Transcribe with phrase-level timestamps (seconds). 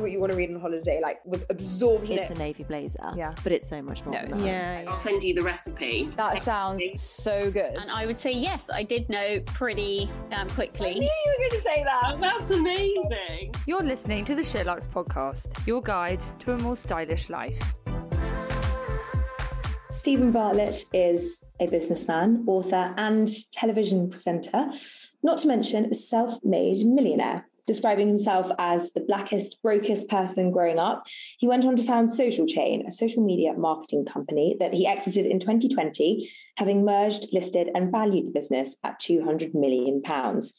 [0.00, 2.36] what you want to read on holiday, like was absorbed in It's it.
[2.36, 3.34] a navy blazer, Yeah.
[3.42, 4.14] but it's so much more.
[4.14, 4.82] No, than it's- that.
[4.84, 4.90] Yeah.
[4.90, 6.10] I'll send you the recipe.
[6.16, 7.74] That sounds so good.
[7.76, 10.94] And I would say yes, I did know pretty um, quickly.
[10.94, 12.18] you were going to say that.
[12.20, 13.54] That's amazing.
[13.66, 17.74] You're listening to the SheerLuxe podcast, your guide to a more stylish life.
[19.90, 24.70] Steven Bartlett is a businessman, author, and television presenter,
[25.22, 27.46] not to mention a self made millionaire.
[27.66, 31.06] Describing himself as the blackest, brokest person growing up,
[31.38, 35.26] he went on to found Social Chain, a social media marketing company that he exited
[35.26, 40.54] in 2020, having merged, listed, and valued the business at 200 million pounds.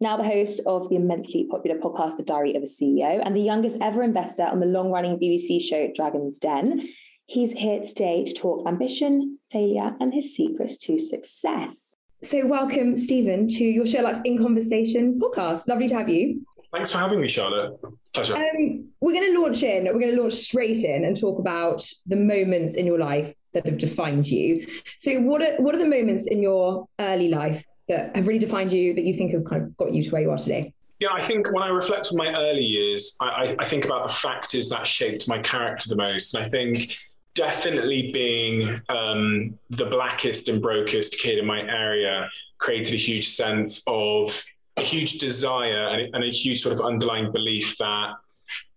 [0.00, 3.40] Now the host of the immensely popular podcast, The Diary of a CEO, and the
[3.40, 6.82] youngest ever investor on the long running BBC show Dragon's Den,
[7.30, 11.94] He's here today to talk ambition, failure, and his secrets to success.
[12.22, 15.68] So, welcome, Steven, to your SheerLuxe In Conversation podcast.
[15.68, 16.46] Lovely to have you.
[16.72, 17.78] Thanks for having me, Charlotte.
[18.12, 18.36] Pleasure.
[18.36, 19.84] Um, we're going to launch in.
[19.84, 23.64] We're going to launch straight in and talk about the moments in your life that
[23.64, 24.66] have defined you.
[24.98, 28.72] So, what are what are the moments in your early life that have really defined
[28.72, 30.74] you that you think have kind of got you to where you are today?
[31.00, 34.02] Yeah, I think when I reflect on my early years, I, I, I think about
[34.02, 36.34] the factors that shaped my character the most.
[36.34, 36.92] And I think
[37.34, 43.80] definitely being um, the blackest and brokest kid in my area created a huge sense
[43.86, 44.42] of
[44.78, 48.12] a huge desire and, and a huge sort of underlying belief that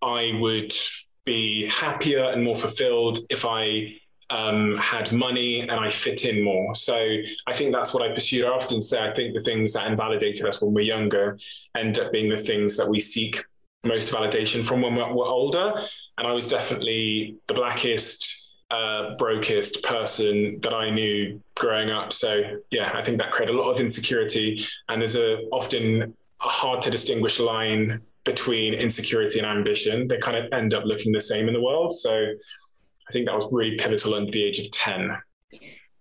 [0.02, 0.74] I would
[1.26, 3.94] be happier and more fulfilled if I
[4.30, 6.74] um, had money and I fit in more.
[6.74, 6.96] So
[7.48, 8.46] I think that's what I pursued.
[8.46, 11.38] I often say I think the things that invalidated us when we're younger
[11.76, 13.44] end up being the things that we seek
[13.84, 15.82] most validation from when we're, we're older.
[16.18, 18.41] And I was definitely the blackest,
[18.72, 22.14] uh, brokest person that I knew growing up.
[22.14, 24.64] So yeah, I think that created a lot of insecurity.
[24.90, 30.08] And there's a often a hard to distinguish line between insecurity and ambition.
[30.08, 31.94] They kind of end up looking the same in the world.
[31.94, 35.18] So I think that was really pivotal under the age of 10.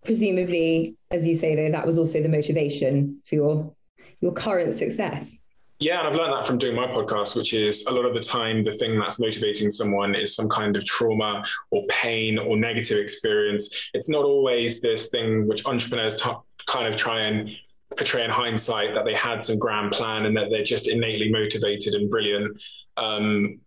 [0.04, 3.74] Presumably, as you say, though, that was also the motivation for your
[4.20, 5.38] your current success.
[5.80, 8.20] Yeah, and I've learned that from doing my podcast, which is a lot of the
[8.20, 12.98] time the thing that's motivating someone is some kind of trauma or pain or negative
[12.98, 13.90] experience.
[13.94, 16.30] It's not always this thing which entrepreneurs t-
[16.66, 17.56] kind of try and
[17.96, 21.94] portray in hindsight that they had some grand plan and that they're just innately motivated
[21.94, 22.60] and brilliant.
[22.98, 23.60] Um,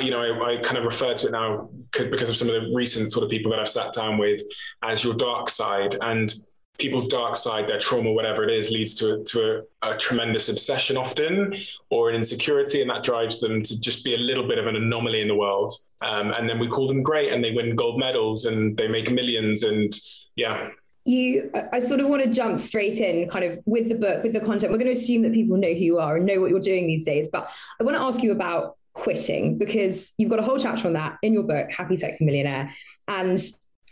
[0.00, 2.72] you know, I, I, kind of refer to it now because of some of the
[2.74, 4.42] recent sort of people that I've sat down with
[4.82, 5.96] as your dark side.
[6.00, 6.32] And
[6.80, 10.48] people's dark side, their trauma, whatever it is, leads to, a, to a, a, tremendous
[10.48, 11.54] obsession often
[11.90, 12.80] or an insecurity.
[12.80, 15.36] And that drives them to just be a little bit of an anomaly in the
[15.36, 15.72] world.
[16.00, 19.10] Um, and then we call them great and they win gold medals and they make
[19.10, 19.62] millions.
[19.62, 19.92] And
[20.34, 20.70] yeah.
[21.04, 24.32] You, I sort of want to jump straight in kind of with the book, with
[24.32, 24.72] the content.
[24.72, 26.86] We're going to assume that people know who you are and know what you're doing
[26.86, 27.28] these days.
[27.30, 30.94] But I want to ask you about quitting because you've got a whole chapter on
[30.94, 32.74] that in your book, Happy Sexy Millionaire.
[33.08, 33.38] And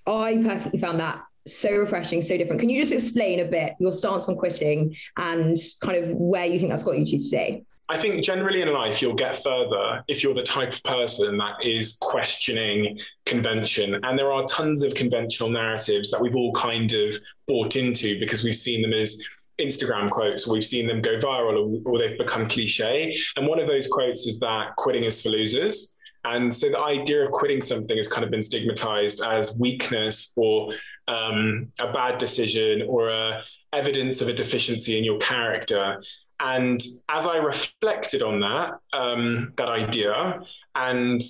[0.06, 2.60] I personally found that so refreshing, so different.
[2.60, 6.58] Can you just explain a bit your stance on quitting and kind of where you
[6.58, 7.64] think that's got you to today?
[7.90, 11.64] I think generally in life, you'll get further if you're the type of person that
[11.64, 13.98] is questioning convention.
[14.02, 17.14] And there are tons of conventional narratives that we've all kind of
[17.46, 19.18] bought into because we've seen them as
[19.58, 23.16] Instagram quotes, we've seen them go viral, or, or they've become cliche.
[23.36, 25.97] And one of those quotes is that quitting is for losers.
[26.24, 30.72] And so the idea of quitting something has kind of been stigmatized as weakness or
[31.06, 33.42] um, a bad decision or a
[33.72, 36.02] evidence of a deficiency in your character.
[36.40, 40.40] And as I reflected on that, um, that idea,
[40.74, 41.20] and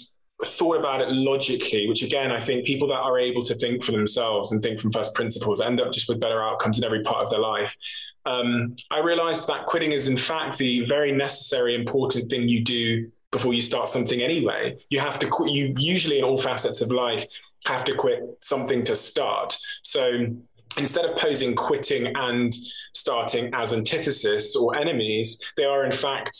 [0.45, 3.93] thought about it logically, which again, I think people that are able to think for
[3.93, 7.25] themselves and think from first principles end up just with better outcomes in every part
[7.25, 7.77] of their life.
[8.25, 13.11] Um, I realized that quitting is, in fact, the very necessary, important thing you do
[13.31, 14.77] before you start something anyway.
[14.91, 17.25] You have to quit, you usually in all facets of life
[17.67, 19.57] have to quit something to start.
[19.83, 20.35] So
[20.77, 22.53] instead of posing quitting and
[22.95, 26.37] starting as antithesis or enemies, they are in fact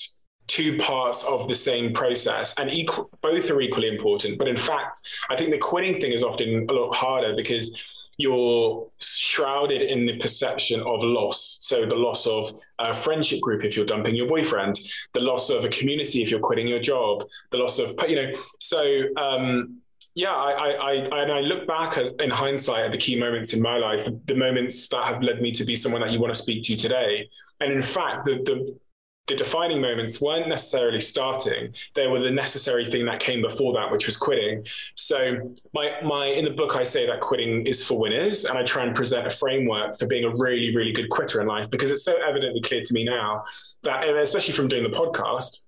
[0.47, 4.39] two parts of the same process and equal, both are equally important.
[4.39, 4.99] But in fact,
[5.29, 10.19] I think the quitting thing is often a lot harder because you're shrouded in the
[10.19, 11.59] perception of loss.
[11.61, 14.79] So the loss of a friendship group if you're dumping your boyfriend,
[15.15, 18.33] the loss of a community if you're quitting your job, the loss of you know.
[18.59, 19.81] So um,
[20.15, 23.53] yeah, I, I, I, and I look back at, in hindsight at the key moments
[23.53, 26.35] in my life, the moments that have led me to be someone that you want
[26.35, 27.29] to speak to today.
[27.61, 28.77] And in fact, the, the,
[29.29, 33.91] the defining moments weren't necessarily starting; they were the necessary thing that came before that,
[33.93, 34.65] which was quitting.
[34.95, 38.65] So, my my in the book, I say that quitting is for winners, and I
[38.65, 41.91] try and present a framework for being a really, really good quitter in life because
[41.91, 43.45] it's so evidently clear to me now
[43.83, 45.67] that, especially from doing the podcast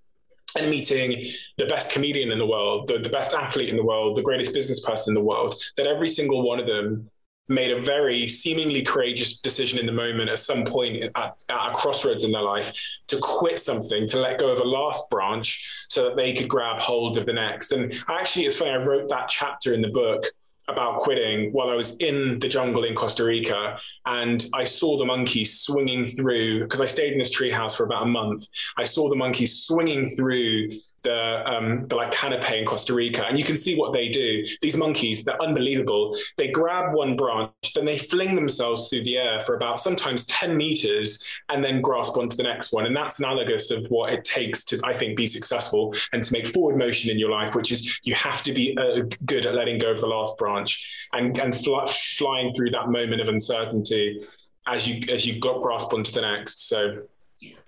[0.56, 1.26] and meeting
[1.58, 4.52] the best comedian in the world, the, the best athlete in the world, the greatest
[4.52, 7.09] business person in the world, that every single one of them
[7.50, 11.72] made a very seemingly courageous decision in the moment at some point at, at, a
[11.74, 12.72] crossroads in their life
[13.08, 16.78] to quit something, to let go of a last branch so that they could grab
[16.78, 17.72] hold of the next.
[17.72, 20.22] And actually, it's funny, I wrote that chapter in the book
[20.68, 23.76] about quitting while I was in the jungle in Costa Rica,
[24.06, 28.04] and I saw the monkeys swinging through because I stayed in this treehouse for about
[28.04, 28.46] a month.
[28.76, 33.38] I saw the monkeys swinging through the um, the like canopy in Costa Rica, and
[33.38, 34.44] you can see what they do.
[34.60, 36.16] These monkeys, they're unbelievable.
[36.36, 40.56] They grab one branch, then they fling themselves through the air for about sometimes ten
[40.56, 42.86] meters, and then grasp onto the next one.
[42.86, 46.46] And that's analogous of what it takes to, I think, be successful and to make
[46.46, 49.78] forward motion in your life, which is you have to be uh, good at letting
[49.78, 54.20] go of the last branch and and fly, flying through that moment of uncertainty
[54.66, 56.68] as you as you got grasp onto the next.
[56.68, 57.02] So,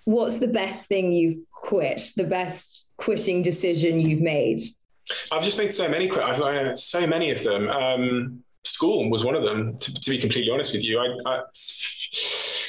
[0.05, 2.13] what's the best thing you've quit?
[2.15, 2.72] The best
[3.03, 4.61] quitting decision you've made?
[5.31, 6.07] I've just made so many.
[6.07, 6.23] quit.
[6.23, 7.69] I've uh, so many of them.
[7.69, 9.77] Um, school was one of them.
[9.77, 11.41] To, to be completely honest with you, I, I,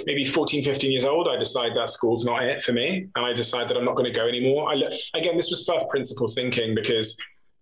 [0.06, 3.32] maybe 14, 15 years old, I decided that school's not it for me, and I
[3.32, 4.72] decided that I'm not going to go anymore.
[4.72, 4.74] I,
[5.14, 7.16] again, this was first principles thinking because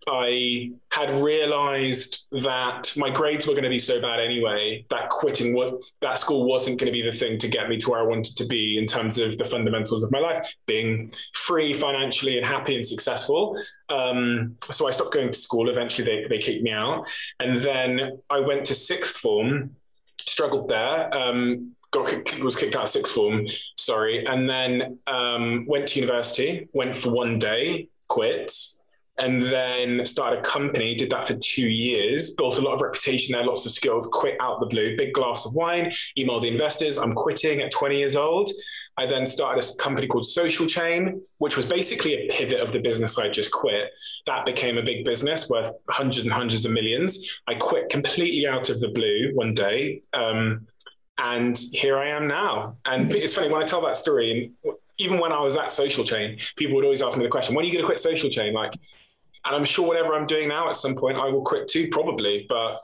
[0.09, 5.55] I had realized that my grades were going to be so bad anyway that quitting
[5.55, 8.05] was that school wasn't going to be the thing to get me to where I
[8.05, 12.47] wanted to be in terms of the fundamentals of my life, being free financially and
[12.47, 13.57] happy and successful.
[13.89, 15.69] Um, so I stopped going to school.
[15.69, 17.09] Eventually, they they kicked me out,
[17.39, 19.77] and then I went to sixth form,
[20.19, 21.15] struggled there.
[21.15, 23.47] Um, got was kicked out of sixth form,
[23.77, 26.69] sorry, and then um, went to university.
[26.73, 28.51] Went for one day, quit
[29.23, 33.33] and then started a company, did that for two years, built a lot of reputation
[33.33, 36.99] there, lots of skills, quit out the blue, big glass of wine, email the investors,
[36.99, 38.51] I'm quitting at 20 years old.
[38.99, 42.81] I then started a company called Social Chain, which was basically a pivot of the
[42.81, 43.91] business I just quit.
[44.27, 47.25] That became a big business worth hundreds and hundreds of millions.
[47.47, 50.03] I quit completely out of the blue one day.
[50.13, 50.67] Um,
[51.17, 52.77] and here I am now.
[52.85, 54.51] And it's funny when I tell that story,
[54.99, 57.65] even when I was at Social Chain, people would always ask me the question, when
[57.65, 58.53] are you going to quit Social Chain?
[58.53, 58.73] Like,
[59.45, 62.47] and I'm sure whatever I'm doing now at some point, I will quit too, probably.
[62.49, 62.79] But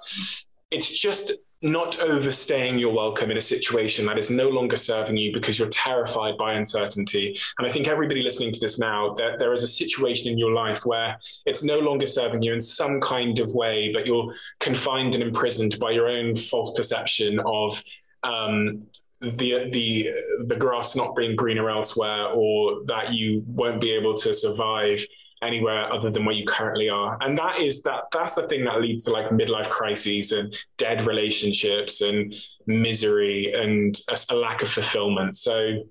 [0.70, 5.32] it's just not overstaying your welcome in a situation that is no longer serving you
[5.32, 7.36] because you're terrified by uncertainty.
[7.58, 10.52] And I think everybody listening to this now, that there is a situation in your
[10.52, 15.14] life where it's no longer serving you in some kind of way, but you're confined
[15.14, 17.82] and imprisoned by your own false perception of
[18.22, 18.86] um,
[19.20, 20.10] the the
[20.46, 25.04] the grass not being greener elsewhere, or that you won't be able to survive
[25.42, 27.16] anywhere other than where you currently are.
[27.20, 31.06] And that is that that's the thing that leads to like midlife crises and dead
[31.06, 32.34] relationships and
[32.66, 35.36] misery and a, a lack of fulfillment.
[35.36, 35.84] So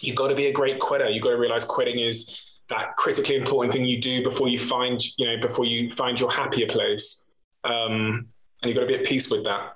[0.00, 1.08] you've got to be a great quitter.
[1.08, 5.02] You've got to realize quitting is that critically important thing you do before you find
[5.18, 7.26] you know before you find your happier place.
[7.64, 8.28] Um,
[8.62, 9.74] and you've got to be at peace with that.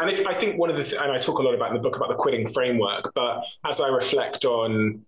[0.00, 1.74] And if I think one of the th- and I talk a lot about in
[1.74, 5.04] the book about the quitting framework, but as I reflect on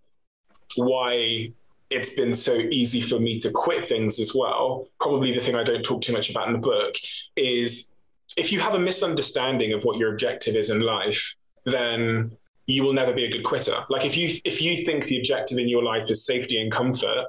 [0.76, 1.52] why
[1.90, 4.88] it's been so easy for me to quit things as well.
[5.00, 6.94] Probably the thing I don't talk too much about in the book
[7.36, 7.94] is
[8.36, 12.92] if you have a misunderstanding of what your objective is in life, then you will
[12.92, 13.84] never be a good quitter.
[13.88, 17.26] Like if you if you think the objective in your life is safety and comfort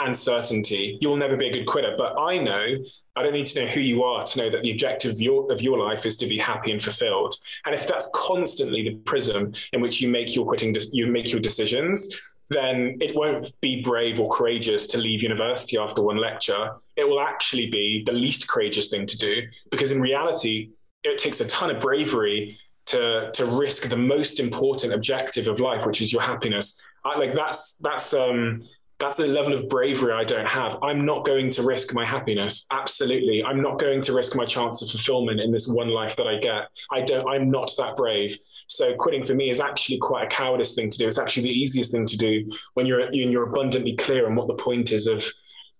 [0.00, 1.94] and certainty, you will never be a good quitter.
[1.96, 2.76] But I know
[3.16, 5.50] I don't need to know who you are to know that the objective of your
[5.52, 7.34] of your life is to be happy and fulfilled.
[7.64, 11.40] And if that's constantly the prism in which you make your quitting you make your
[11.40, 12.14] decisions,
[12.54, 16.70] then it won't be brave or courageous to leave university after one lecture.
[16.96, 20.70] It will actually be the least courageous thing to do because in reality,
[21.02, 25.86] it takes a ton of bravery to to risk the most important objective of life,
[25.86, 26.84] which is your happiness.
[27.04, 28.58] I, like that's that's um
[28.98, 30.78] that's a level of bravery I don't have.
[30.82, 32.66] I'm not going to risk my happiness.
[32.70, 33.42] Absolutely.
[33.42, 36.38] I'm not going to risk my chance of fulfillment in this one life that I
[36.38, 36.68] get.
[36.92, 38.36] I don't, I'm not that brave.
[38.66, 41.08] So quitting for me is actually quite a cowardice thing to do.
[41.08, 44.54] It's actually the easiest thing to do when you're, you're abundantly clear on what the
[44.54, 45.24] point is of,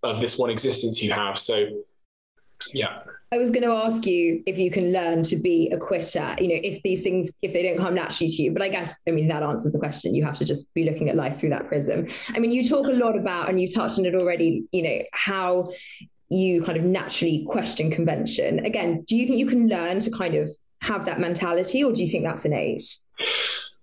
[0.03, 1.39] of this one existence you have.
[1.39, 1.67] So
[2.73, 3.03] Yeah.
[3.33, 6.49] I was going to ask you if you can learn to be a quitter, you
[6.49, 8.53] know, if these things, if they don't come naturally to you.
[8.53, 10.15] But I guess, I mean, that answers the question.
[10.15, 12.07] You have to just be looking at life through that prism.
[12.29, 14.99] I mean, you talk a lot about, and you've touched on it already, you know,
[15.13, 15.73] how
[16.29, 18.65] you kind of naturally question convention.
[18.65, 20.49] Again, do you think you can learn to kind of
[20.83, 22.85] have that mentality, or do you think that's innate?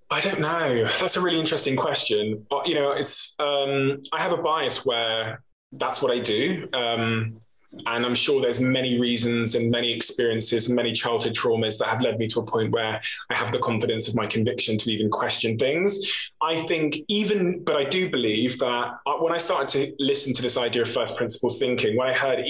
[0.10, 0.86] I don't know.
[1.00, 2.46] That's a really interesting question.
[2.52, 6.68] Uh, You know, it's um, I have a bias where that's what I do.
[6.74, 7.42] Um,
[7.86, 12.02] and I'm sure there's many reasons and many experiences and many childhood traumas that have
[12.02, 15.10] led me to a point where I have the confidence of my conviction to even
[15.10, 16.00] question things.
[16.42, 20.42] I think even, but I do believe that uh, when I started to listen to
[20.42, 22.44] this idea of first principles thinking, when I heard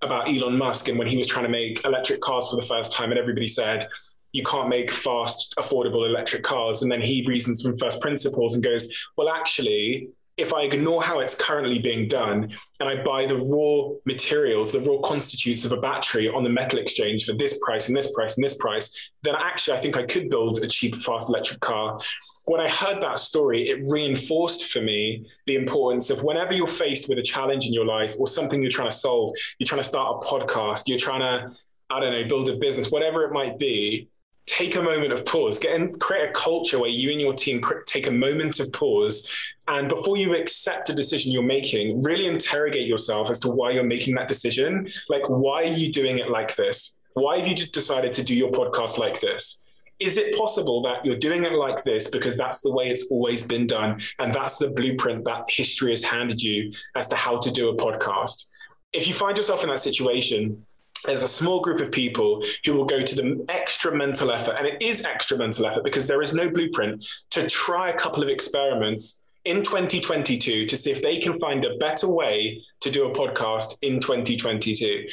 [0.00, 2.92] about Elon Musk and when he was trying to make electric cars for the first
[2.92, 3.88] time, and everybody said,
[4.32, 6.82] you can't make fast, affordable electric cars.
[6.82, 11.20] And then he reasons from first principles and goes, well, actually, if I ignore how
[11.20, 15.76] it's currently being done and I buy the raw materials, the raw constitutes of a
[15.76, 19.34] battery on the metal exchange for this price and this price and this price, then
[19.34, 22.00] actually I think I could build a cheap, fast electric car.
[22.46, 27.08] When I heard that story, it reinforced for me the importance of whenever you're faced
[27.08, 29.88] with a challenge in your life or something you're trying to solve, you're trying to
[29.88, 31.54] start a podcast, you're trying to,
[31.90, 34.08] I don't know, build a business, whatever it might be,
[34.46, 35.58] take a moment of pause.
[35.58, 39.28] Get and create a culture where you and your team take a moment of pause.
[39.68, 43.84] And before you accept a decision you're making really interrogate yourself as to why you're
[43.84, 44.86] making that decision.
[45.08, 47.00] Like why are you doing it like this?
[47.14, 49.66] Why have you decided to do your podcast like this?
[49.98, 53.44] Is it possible that you're doing it like this because that's the way it's always
[53.44, 54.00] been done?
[54.18, 57.76] And that's the blueprint that history has handed you as to how to do a
[57.76, 58.50] podcast.
[58.92, 60.66] If you find yourself in that situation
[61.04, 64.66] there's a small group of people who will go to the extra mental effort, and
[64.66, 68.28] it is extra mental effort because there is no blueprint to try a couple of
[68.28, 73.14] experiments in 2022 to see if they can find a better way to do a
[73.14, 75.06] podcast in 2022.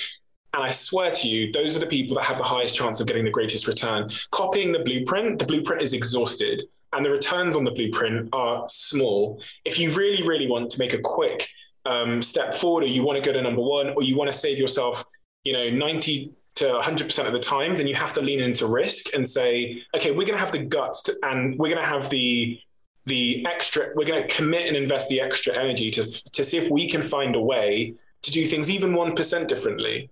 [0.53, 3.07] And I swear to you, those are the people that have the highest chance of
[3.07, 4.09] getting the greatest return.
[4.31, 9.41] Copying the blueprint, the blueprint is exhausted and the returns on the blueprint are small.
[9.63, 11.47] If you really, really want to make a quick
[11.85, 14.37] um, step forward, or you want to go to number one, or you want to
[14.37, 15.05] save yourself
[15.43, 19.13] you know 90 to 100% of the time then you have to lean into risk
[19.13, 22.09] and say okay we're going to have the guts to, and we're going to have
[22.09, 22.59] the
[23.05, 26.69] the extra we're going to commit and invest the extra energy to to see if
[26.69, 30.09] we can find a way to do things even 1% differently.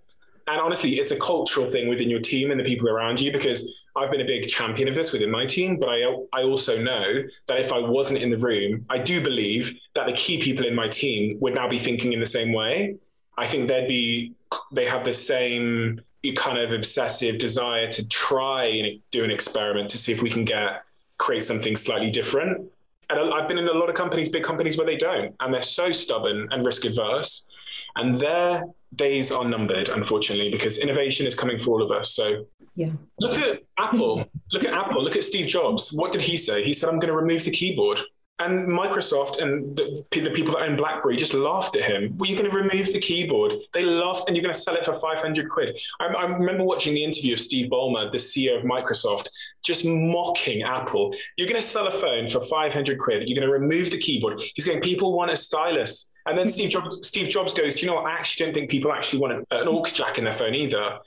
[0.48, 3.84] And honestly it's a cultural thing within your team and the people around you because
[3.98, 5.98] I've been a big champion of this within my team but I
[6.32, 10.14] I also know that if I wasn't in the room I do believe that the
[10.14, 12.96] key people in my team would now be thinking in the same way
[13.38, 14.34] I think they'd be
[14.72, 16.02] they have the same
[16.36, 20.44] kind of obsessive desire to try and do an experiment to see if we can
[20.44, 20.84] get
[21.18, 22.70] create something slightly different.
[23.10, 25.62] And I've been in a lot of companies, big companies, where they don't, and they're
[25.62, 27.56] so stubborn and risk averse,
[27.96, 28.64] and their
[28.96, 32.12] days are numbered, unfortunately, because innovation is coming for all of us.
[32.12, 34.28] So yeah, look at Apple.
[34.52, 35.02] Look at Apple.
[35.02, 35.94] Look at Steve Jobs.
[35.94, 36.64] What did he say?
[36.64, 38.02] He said, "I'm going to remove the keyboard."
[38.40, 42.16] And Microsoft and the, the, people that own BlackBerry just laughed at him.
[42.18, 43.56] Well, you're going to remove the keyboard.
[43.74, 45.80] They laughed, and you're going to sell it for 500 quid.
[46.00, 49.30] I, I, remember watching the interview of Steve Ballmer, the CEO of Microsoft,
[49.64, 51.16] just mocking Apple.
[51.36, 53.28] You're going to sell a phone for 500 quid.
[53.28, 54.40] You're going to remove the keyboard.
[54.54, 56.14] He's going, people want a stylus.
[56.28, 58.06] And then Steve Jobs, Steve Jobs goes, do you know what?
[58.06, 61.00] I actually don't think people actually want an aux jack in their phone either.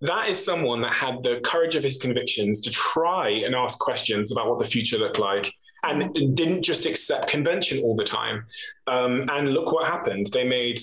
[0.00, 4.32] That is someone that had the courage of his convictions to try and ask questions
[4.32, 8.46] about what the future looked like and didn't just accept convention all the time.
[8.86, 10.26] Um, and look what happened.
[10.32, 10.80] They made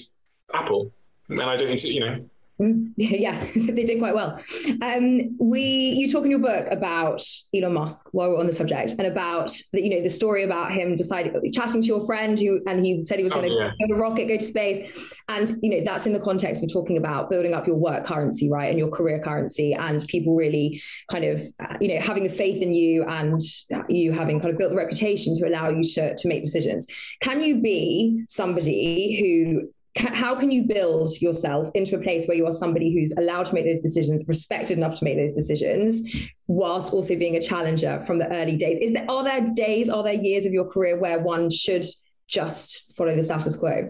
[0.54, 0.94] Apple.
[1.30, 2.30] And I don't think, you know,
[2.96, 4.42] yeah, they did quite well.
[4.82, 7.22] Um, we you talk in your book about
[7.54, 10.72] Elon Musk while we're on the subject, and about the, you know the story about
[10.72, 13.60] him deciding chatting to your friend who and he said he was going to oh,
[13.60, 13.72] yeah.
[13.78, 16.98] build a rocket, go to space, and you know that's in the context of talking
[16.98, 21.26] about building up your work currency, right, and your career currency, and people really kind
[21.26, 21.42] of
[21.80, 23.40] you know having the faith in you and
[23.88, 26.88] you having kind of built the reputation to allow you to to make decisions.
[27.22, 32.46] Can you be somebody who how can you build yourself into a place where you
[32.46, 36.04] are somebody who's allowed to make those decisions, respected enough to make those decisions,
[36.48, 38.80] whilst also being a challenger from the early days?
[38.80, 41.86] Is there are there days, are there years of your career where one should
[42.28, 43.90] just follow the status quo?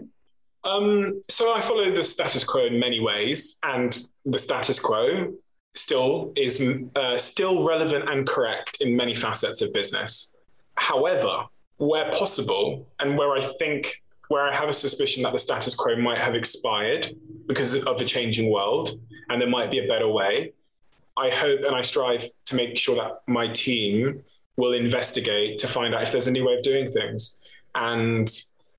[0.64, 5.32] Um, so I follow the status quo in many ways, and the status quo
[5.74, 6.62] still is
[6.96, 10.36] uh, still relevant and correct in many facets of business.
[10.76, 11.44] However,
[11.76, 13.94] where possible, and where I think
[14.28, 17.14] where I have a suspicion that the status quo might have expired
[17.46, 18.90] because of the changing world
[19.28, 20.52] and there might be a better way.
[21.16, 24.22] I hope and I strive to make sure that my team
[24.56, 27.40] will investigate to find out if there's a new way of doing things.
[27.74, 28.28] And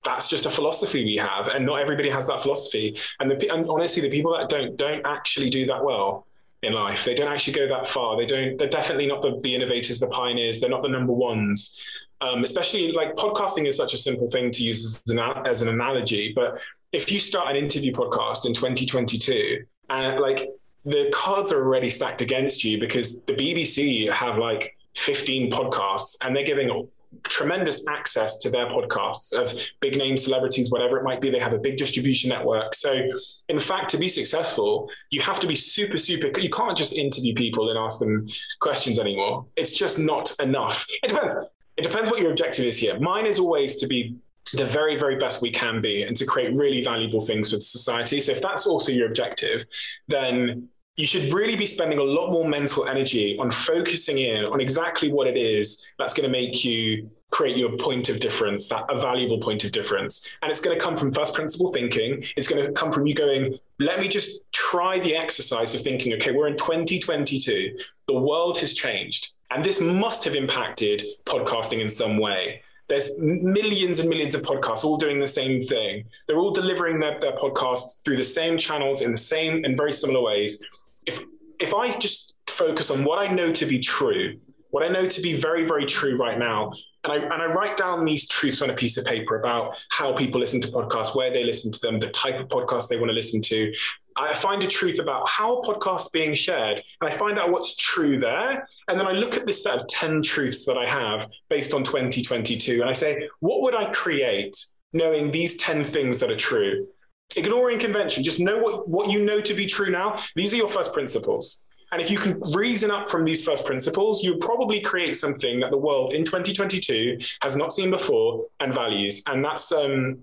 [0.04, 2.96] that's just a philosophy we have, and not everybody has that philosophy.
[3.20, 6.26] And, the, and honestly, the people that don't don't actually do that well
[6.62, 7.06] in life.
[7.06, 8.18] They don't actually go that far.
[8.18, 8.58] They don't.
[8.58, 10.60] They're definitely not the, the innovators, the pioneers.
[10.60, 11.82] They're not the number ones.
[12.22, 15.70] Um, especially like podcasting is such a simple thing to use as an, as an
[15.70, 16.34] analogy.
[16.36, 16.62] But
[16.92, 20.50] if you start an interview podcast in 2022, and like
[20.86, 26.36] the cards are already stacked against you because the BBC have like 15 podcasts and
[26.36, 26.90] they're giving
[27.24, 31.30] tremendous access to their podcasts of big name celebrities, whatever it might be.
[31.30, 32.76] They have a big distribution network.
[32.76, 33.02] So,
[33.50, 36.40] in fact, to be successful, you have to be super, super.
[36.40, 38.28] You can't just interview people and ask them
[38.60, 39.46] questions anymore.
[39.56, 40.86] It's just not enough.
[41.04, 41.36] It depends.
[41.80, 43.00] It depends what your objective is here.
[43.00, 44.18] Mine is always to be
[44.54, 48.20] the very, very best we can be and to create really valuable things for society.
[48.20, 49.64] So, if that's also your objective,
[50.10, 50.68] then
[50.98, 55.10] you should really be spending a lot more mental energy on focusing in on exactly
[55.10, 59.00] what it is that's going to make you create your point of difference, that a
[59.00, 60.28] valuable point of difference.
[60.42, 62.22] And it's going to come from first principle thinking.
[62.36, 66.12] It's going to come from you going, let me just try the exercise of thinking,
[66.16, 67.78] okay, we're in 2022.
[68.08, 69.30] The world has changed.
[69.52, 72.62] And this must have impacted podcasting in some way.
[72.88, 76.06] There's millions and millions of podcasts all doing the same thing.
[76.28, 79.94] They're all delivering their, their podcasts through the same channels in the same and very
[79.94, 80.66] similar ways
[81.10, 81.24] if
[81.60, 84.40] if I just focus on what I know to be true,
[84.70, 86.72] what I know to be very, very true right now,
[87.04, 90.14] and I and I write down these truths on a piece of paper about how
[90.14, 93.10] people listen to podcasts, where they listen to them, the type of podcast they want
[93.10, 93.74] to listen to.
[94.20, 98.20] I find a truth about how podcasts being shared, and I find out what's true
[98.20, 98.66] there.
[98.88, 101.84] And then I look at this set of 10 truths that I have based on
[101.84, 104.56] 2022, and I say, what would I create
[104.94, 106.88] knowing these 10 things that are true?
[107.36, 110.20] ignoring convention, just know what, what you know to be true now.
[110.36, 111.66] These are your first principles.
[111.92, 115.72] And if you can reason up from these first principles, you probably create something that
[115.72, 119.24] the world in 2022 has not seen before and values.
[119.26, 120.20] And that's um,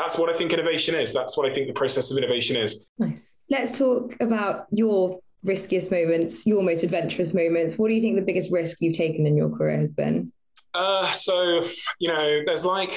[0.00, 1.12] that's what I think innovation is.
[1.12, 2.90] That's what I think the process of innovation is.
[2.98, 3.34] Nice.
[3.50, 7.78] Let's talk about your riskiest moments, your most adventurous moments.
[7.78, 10.32] What do you think the biggest risk you've taken in your career has been?
[10.72, 11.62] Uh, so
[11.98, 12.92] you know, there's like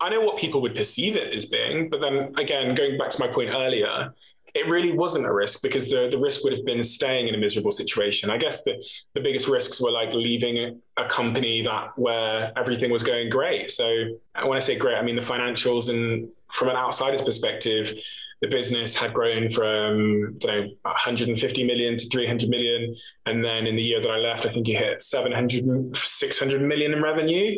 [0.00, 3.20] I know what people would perceive it as being, but then again, going back to
[3.20, 4.12] my point earlier,
[4.54, 7.38] it really wasn't a risk because the, the risk would have been staying in a
[7.38, 8.30] miserable situation.
[8.30, 8.82] I guess the,
[9.14, 13.70] the biggest risks were like leaving a, company that where everything was going great.
[13.70, 17.92] So uh, when I say great, I mean the financials and from an outsider's perspective,
[18.40, 22.94] the business had grown from you know 150 million to 300 million.
[23.26, 26.92] And then in the year that I left, I think you hit 700, 600 million
[26.92, 27.56] in revenue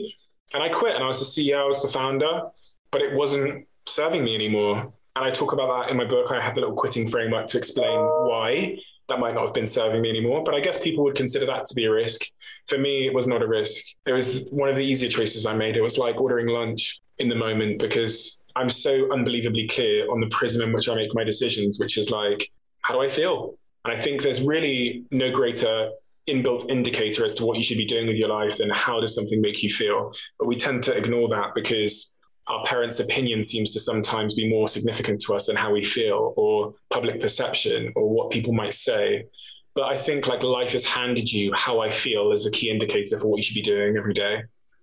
[0.55, 2.43] and I quit and I was the CEO, I was the founder,
[2.91, 4.93] but it wasn't serving me anymore.
[5.17, 6.31] And I talk about that in my book.
[6.31, 10.03] I have the little quitting framework to explain why that might not have been serving
[10.03, 10.43] me anymore.
[10.43, 12.23] But I guess people would consider that to be a risk.
[12.67, 13.85] For me, it was not a risk.
[14.07, 15.77] It was one of the easier choices I made.
[15.77, 20.29] It was like ordering lunch in the moment because I'm so unbelievably clear on the
[20.29, 22.51] prism in which I make my decisions, which is like,
[22.81, 23.57] how do I feel?
[23.85, 25.91] And I think there's really no greater
[26.29, 29.15] inbuilt indicator as to what you should be doing with your life than how does
[29.15, 30.13] something make you feel.
[30.39, 34.69] But we tend to ignore that because our parents' opinion seems to sometimes be more
[34.69, 39.27] significant to us than how we feel or public perception or what people might say.
[39.75, 43.19] But I think like life has handed you how I feel as a key indicator
[43.19, 44.43] for what you should be doing every day.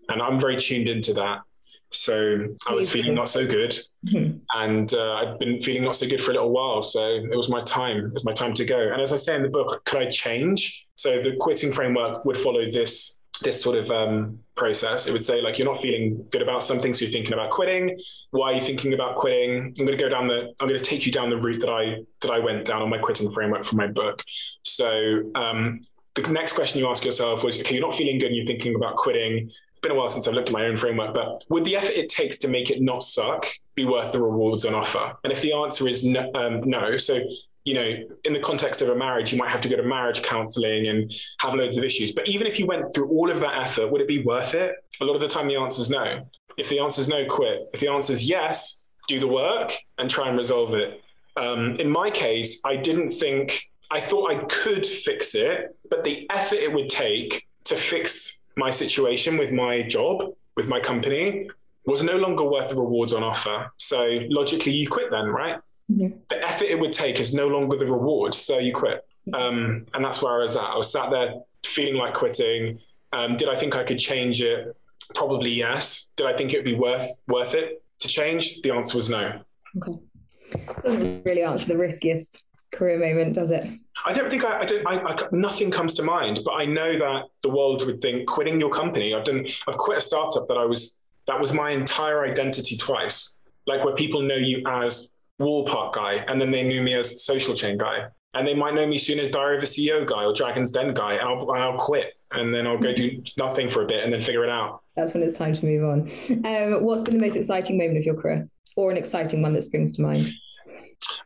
[0.09, 1.41] And I'm very tuned into that.
[1.93, 4.37] So I was feeling not so good, mm-hmm.
[4.55, 6.81] and uh, I'd been feeling not so good for a little while.
[6.83, 8.05] So it was my time.
[8.05, 8.79] It was my time to go.
[8.93, 10.87] And as I say in the book, could I change?
[10.95, 15.07] So the quitting framework would follow this this sort of um, process.
[15.07, 17.99] It would say like you're not feeling good about something, so you're thinking about quitting.
[18.31, 19.73] Why are you thinking about quitting?
[19.79, 20.53] I'm going to go down the.
[20.59, 22.89] I'm going to take you down the route that I that I went down on
[22.89, 24.23] my quitting framework from my book.
[24.63, 25.81] So um,
[26.15, 28.75] the next question you ask yourself was, okay, you're not feeling good, and you're thinking
[28.75, 31.65] about quitting It's been a while since I've looked at my own framework, but would
[31.65, 35.13] the effort it takes to make it not suck be worth the rewards on offer?
[35.23, 37.21] And if the answer is no, um, no, so
[37.63, 37.93] you know,
[38.23, 41.11] in the context of a marriage, you might have to go to marriage counseling and
[41.41, 42.11] have loads of issues.
[42.11, 44.75] But even if you went through all of that effort, would it be worth it?
[44.99, 46.27] A lot of the time, the answer is no.
[46.57, 47.69] If the answer is no, quit.
[47.73, 51.01] If the answer is yes, do the work and try and resolve it.
[51.37, 56.27] Um, in my case, I didn't think, I thought I could fix it, but the
[56.29, 61.49] effort it would take to fix my situation with my job, with my company,
[61.85, 63.71] was no longer worth the rewards on offer.
[63.77, 65.59] So logically, you quit then, right?
[65.91, 66.17] Mm-hmm.
[66.29, 69.05] The effort it would take is no longer the reward, so you quit.
[69.33, 70.63] Um, and that's where I was at.
[70.63, 72.79] I was sat there feeling like quitting.
[73.13, 74.75] Um, did I think I could change it?
[75.15, 76.13] Probably yes.
[76.15, 78.61] Did I think it would be worth worth it to change?
[78.61, 79.41] The answer was no.
[79.77, 79.99] Okay.
[80.83, 83.65] Doesn't really answer the riskiest career moment, does it?
[84.05, 84.87] I don't think I, I don't.
[84.87, 88.59] I, I, nothing comes to mind, but I know that the world would think quitting
[88.59, 89.13] your company.
[89.13, 89.45] I've done.
[89.67, 93.39] I've quit a startup that I was that was my entire identity twice.
[93.67, 97.53] Like where people know you as Wallpark guy, and then they knew me as Social
[97.55, 100.33] Chain guy, and they might know me soon as Diary of a CEO guy or
[100.33, 103.83] Dragon's Den guy, and I'll, and I'll quit, and then I'll go do nothing for
[103.83, 104.81] a bit, and then figure it out.
[104.95, 106.01] That's when it's time to move on.
[106.45, 109.63] Um, what's been the most exciting moment of your career, or an exciting one that
[109.63, 110.29] springs to mind?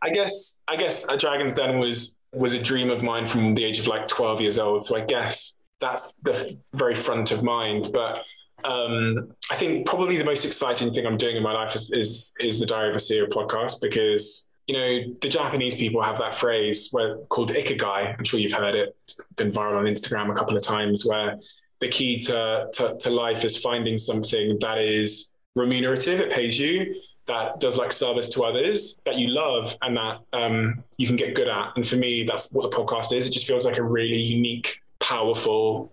[0.01, 3.63] I guess I guess a Dragon's Den was was a dream of mine from the
[3.63, 4.83] age of like 12 years old.
[4.83, 7.87] So I guess that's the very front of mind.
[7.93, 8.23] But
[8.63, 12.33] um, I think probably the most exciting thing I'm doing in my life is is,
[12.39, 16.33] is the Diary of a CEO podcast because you know the Japanese people have that
[16.33, 18.17] phrase where called ikigai.
[18.17, 18.95] I'm sure you've heard it.
[19.03, 21.05] It's been viral on Instagram a couple of times.
[21.05, 21.37] Where
[21.79, 26.19] the key to, to, to life is finding something that is remunerative.
[26.19, 26.95] It pays you
[27.27, 31.33] that does like service to others that you love and that um, you can get
[31.33, 31.73] good at.
[31.75, 33.27] And for me, that's what the podcast is.
[33.27, 35.91] It just feels like a really unique, powerful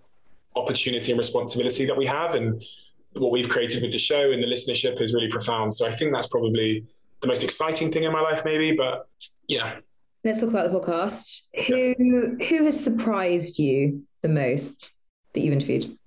[0.55, 2.35] opportunity and responsibility that we have.
[2.35, 2.63] And
[3.13, 5.73] what we've created with the show and the listenership is really profound.
[5.73, 6.85] So I think that's probably
[7.21, 8.75] the most exciting thing in my life, maybe.
[8.75, 9.07] But
[9.47, 9.77] yeah.
[10.23, 11.43] Let's talk about the podcast.
[11.67, 14.91] Who who has surprised you the most
[15.33, 15.97] that you've interviewed?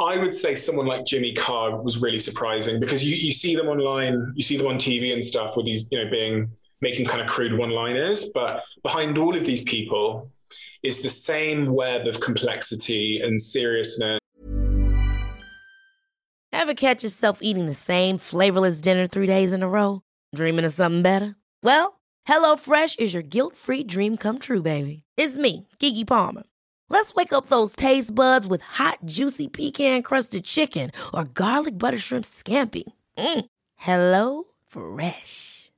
[0.00, 3.68] I would say someone like Jimmy Carr was really surprising because you, you see them
[3.68, 7.20] online, you see them on TV and stuff with these, you know, being making kind
[7.20, 8.30] of crude one liners.
[8.34, 10.30] But behind all of these people
[10.84, 14.20] is the same web of complexity and seriousness.
[16.52, 20.02] Ever catch yourself eating the same flavorless dinner three days in a row?
[20.34, 21.36] Dreaming of something better?
[21.62, 25.02] Well, HelloFresh is your guilt free dream come true, baby.
[25.16, 26.44] It's me, Keke Palmer.
[26.88, 31.98] Let's wake up those taste buds with hot, juicy pecan crusted chicken or garlic butter
[31.98, 32.84] shrimp scampi.
[33.18, 33.46] Mm.
[33.76, 35.63] Hello Fresh.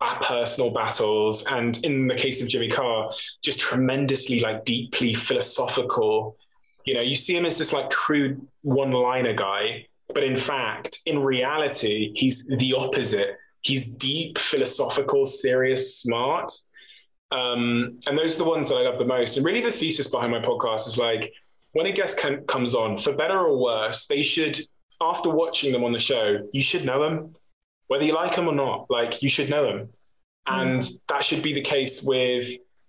[0.00, 3.10] personal battles and in the case of jimmy carr
[3.42, 6.36] just tremendously like deeply philosophical.
[6.84, 10.98] You know you see him as this like crude one liner guy but in fact
[11.06, 13.38] in reality he's the opposite.
[13.62, 16.52] He's deep philosophical serious smart.
[17.32, 19.36] Um, and those are the ones that i love the most.
[19.36, 21.32] And really the thesis behind my podcast is like
[21.72, 24.58] when a guest can, comes on for better or worse they should
[25.00, 27.34] after watching them on the show you should know them
[27.88, 29.88] whether you like them or not, like you should know them.
[30.46, 30.92] And mm.
[31.08, 32.48] that should be the case with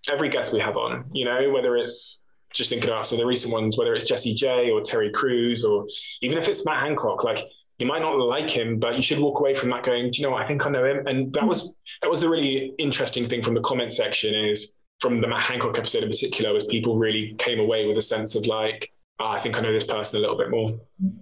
[0.09, 3.25] every guest we have on, you know, whether it's just thinking about some of the
[3.25, 5.85] recent ones, whether it's Jessie J or Terry Crews, or
[6.21, 7.39] even if it's Matt Hancock, like
[7.77, 10.23] you might not like him, but you should walk away from that going, do you
[10.23, 10.41] know what?
[10.41, 11.05] I think I know him.
[11.07, 11.47] And that mm.
[11.47, 15.41] was, that was the really interesting thing from the comment section is from the Matt
[15.41, 19.27] Hancock episode in particular, was people really came away with a sense of like, oh,
[19.27, 20.69] I think I know this person a little bit more.
[21.03, 21.17] Mm.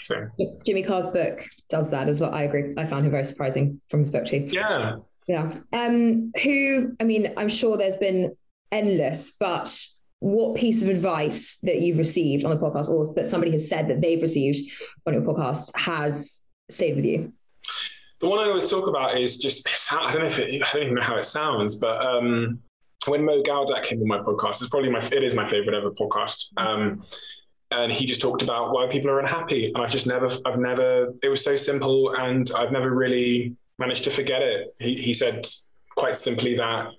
[0.00, 0.28] So
[0.64, 2.34] Jimmy Carr's book does that as well.
[2.34, 2.74] I agree.
[2.76, 4.46] I found him very surprising from his book too.
[4.50, 4.96] Yeah.
[5.26, 5.58] Yeah.
[5.72, 8.36] Um, who, I mean, I'm sure there's been
[8.70, 9.74] endless, but
[10.20, 13.88] what piece of advice that you've received on the podcast or that somebody has said
[13.88, 14.70] that they've received
[15.06, 17.32] on your podcast has stayed with you?
[18.20, 20.84] The one I always talk about is just, I don't know if it, I don't
[20.84, 22.60] even know how it sounds, but um,
[23.06, 25.90] when Mo Gawdat came on my podcast, it's probably my, it is my favorite ever
[25.90, 26.46] podcast.
[26.56, 27.02] Um,
[27.70, 29.66] and he just talked about why people are unhappy.
[29.66, 34.04] And i've just never i've never it was so simple and i've never really managed
[34.04, 34.74] to forget it.
[34.78, 35.46] He, he said
[35.96, 36.92] quite simply that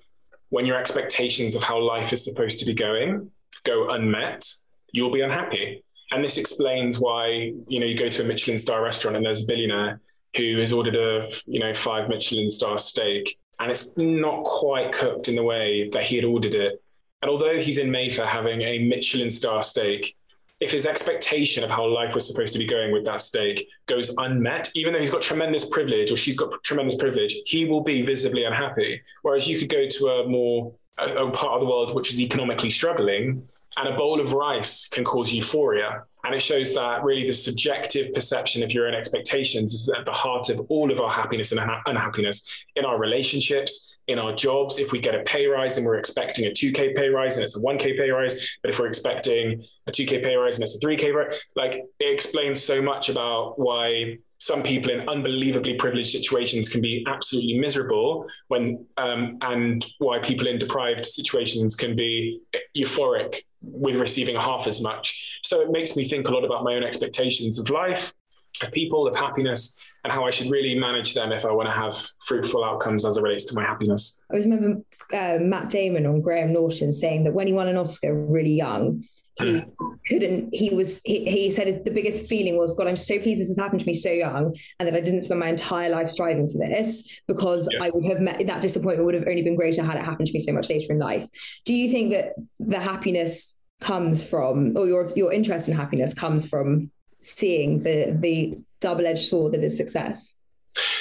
[0.49, 3.31] when your expectations of how life is supposed to be going
[3.63, 4.45] go unmet
[4.91, 5.83] you'll be unhappy.
[6.11, 9.43] And this explains why you know you go to a michelin star restaurant and there's
[9.43, 10.01] a billionaire
[10.35, 15.27] who has ordered a you know five michelin star steak and it's not quite cooked
[15.27, 16.81] in the way that he had ordered it.
[17.21, 20.15] And although he's in mayfair having a michelin star steak
[20.59, 24.09] if his expectation of how life was supposed to be going with that steak goes
[24.17, 28.01] unmet, even though he's got tremendous privilege or she's got tremendous privilege, he will be
[28.01, 29.01] visibly unhappy.
[29.21, 32.19] Whereas you could go to a more a, a part of the world which is
[32.19, 36.03] economically struggling, And a bowl of rice can cause euphoria.
[36.23, 40.11] And it shows that really the subjective perception of your own expectations is at the
[40.11, 44.77] heart of all of our happiness and unhappiness in our relationships, in our jobs.
[44.77, 47.55] If we get a pay rise and we're expecting a 2K pay rise and it's
[47.55, 50.85] a 1K pay rise, but if we're expecting a 2K pay rise and it's a
[50.85, 56.69] 3K rise, like it explains so much about why some people in unbelievably privileged situations
[56.69, 62.39] can be absolutely miserable when um, and why people in deprived situations can be
[62.75, 65.39] euphoric with receiving half as much.
[65.43, 68.13] So it makes me think a lot about my own expectations of life
[68.61, 71.73] of people of happiness and how i should really manage them if i want to
[71.73, 71.95] have
[72.25, 74.23] fruitful outcomes as it relates to my happiness.
[74.31, 74.81] I remember
[75.13, 79.03] uh, matt damon on graham norton saying that when he won an oscar really young
[79.39, 79.63] he
[80.07, 83.41] couldn't he was he, he said his, the biggest feeling was god i'm so pleased
[83.41, 86.09] this has happened to me so young and that i didn't spend my entire life
[86.09, 87.85] striving for this because yeah.
[87.85, 90.33] i would have met that disappointment would have only been greater had it happened to
[90.33, 91.25] me so much later in life
[91.65, 96.47] do you think that the happiness comes from or your your interest in happiness comes
[96.47, 100.35] from seeing the the double-edged sword that is success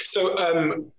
[0.03, 0.91] so um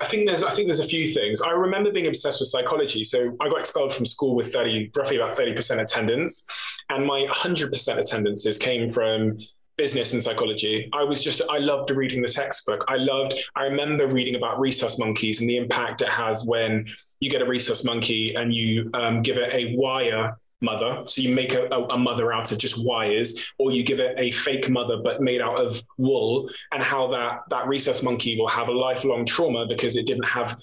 [0.00, 1.40] I think there's I think there's a few things.
[1.40, 3.02] I remember being obsessed with psychology.
[3.04, 6.46] So I got expelled from school with 30, roughly about 30% attendance.
[6.88, 9.38] And my 100% attendances came from
[9.78, 10.90] business and psychology.
[10.92, 12.84] I was just, I loved reading the textbook.
[12.88, 16.86] I loved, I remember reading about rhesus monkeys and the impact it has when
[17.20, 21.04] you get a rhesus monkey and you um, give it a wire mother.
[21.06, 24.30] So you make a, a, mother out of just wires, or you give it a
[24.30, 28.68] fake mother but made out of wool, and how that that rhesus monkey will have
[28.68, 30.58] a lifelong trauma because it didn't have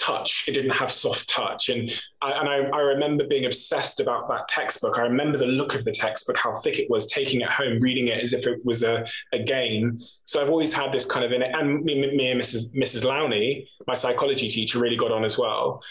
[0.00, 0.46] touch.
[0.48, 1.68] It didn't have soft touch.
[1.68, 1.90] And
[2.22, 4.98] I, and I, I, remember being obsessed about that textbook.
[4.98, 8.08] I remember the look of the textbook, how thick it was, taking it home, reading
[8.08, 9.98] it as if it was a, a game.
[10.24, 11.54] So I've always had this kind of in it.
[11.54, 12.74] And me, me and Mrs.
[12.74, 13.04] Mrs.
[13.04, 15.82] Lowney, my psychology teacher, really got on as well.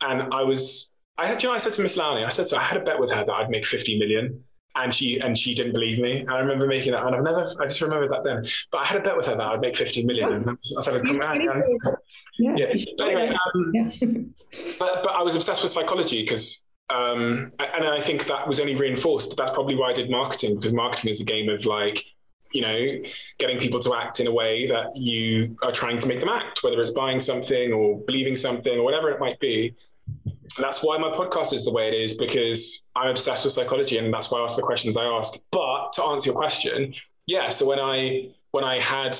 [0.00, 2.56] And I was I had, you know, I said to Miss Lowney, I said to
[2.56, 4.42] her, I had a bet with her that I'd make 50 million.
[4.76, 6.18] And she and she didn't believe me.
[6.18, 8.42] And I remember making that, and I've never, I just remembered that then.
[8.72, 10.30] But I had a bet with her that I'd make 50 million.
[10.30, 10.46] Yes.
[10.48, 11.20] And I said, come.
[12.38, 12.56] Yeah.
[12.56, 12.74] yeah.
[12.98, 13.90] But, anyway, um, yeah.
[14.80, 18.74] but, but I was obsessed with psychology because um, and I think that was only
[18.74, 19.36] reinforced.
[19.36, 22.02] That's probably why I did marketing because marketing is a game of like,
[22.52, 26.18] you know, getting people to act in a way that you are trying to make
[26.18, 29.74] them act, whether it's buying something or believing something or whatever it might be
[30.58, 34.12] that's why my podcast is the way it is because I'm obsessed with psychology and
[34.12, 35.34] that's why I ask the questions I ask.
[35.50, 36.94] But to answer your question,
[37.26, 37.48] yeah.
[37.48, 39.18] So when I when I had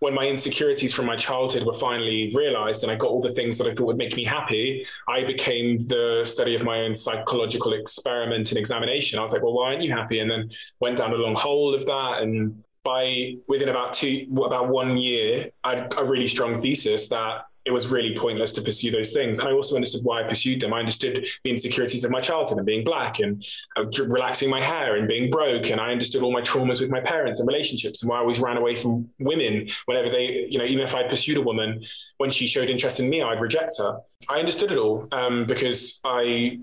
[0.00, 3.58] when my insecurities from my childhood were finally realized and I got all the things
[3.58, 7.72] that I thought would make me happy, I became the study of my own psychological
[7.72, 9.18] experiment and examination.
[9.18, 10.20] I was like, well, why aren't you happy?
[10.20, 12.22] And then went down a long hole of that.
[12.22, 17.46] And by within about two, about one year, I had a really strong thesis that
[17.68, 19.38] it was really pointless to pursue those things.
[19.38, 20.72] And I also understood why I pursued them.
[20.72, 23.44] I understood the insecurities of my childhood and being black and
[23.76, 25.68] uh, relaxing my hair and being broke.
[25.70, 28.40] And I understood all my traumas with my parents and relationships and why I always
[28.40, 31.82] ran away from women whenever they, you know, even if I pursued a woman,
[32.16, 34.00] when she showed interest in me, I'd reject her.
[34.30, 36.60] I understood it all um, because I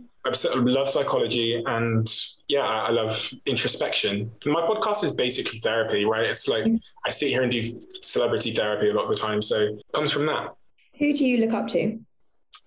[0.56, 2.12] love psychology and
[2.48, 4.32] yeah, I love introspection.
[4.48, 6.26] My podcast is basically therapy, right?
[6.26, 6.66] It's like
[7.06, 7.62] I sit here and do
[8.02, 9.42] celebrity therapy a lot of the time.
[9.44, 10.56] So it comes from that.
[11.00, 12.00] Who do you look up to?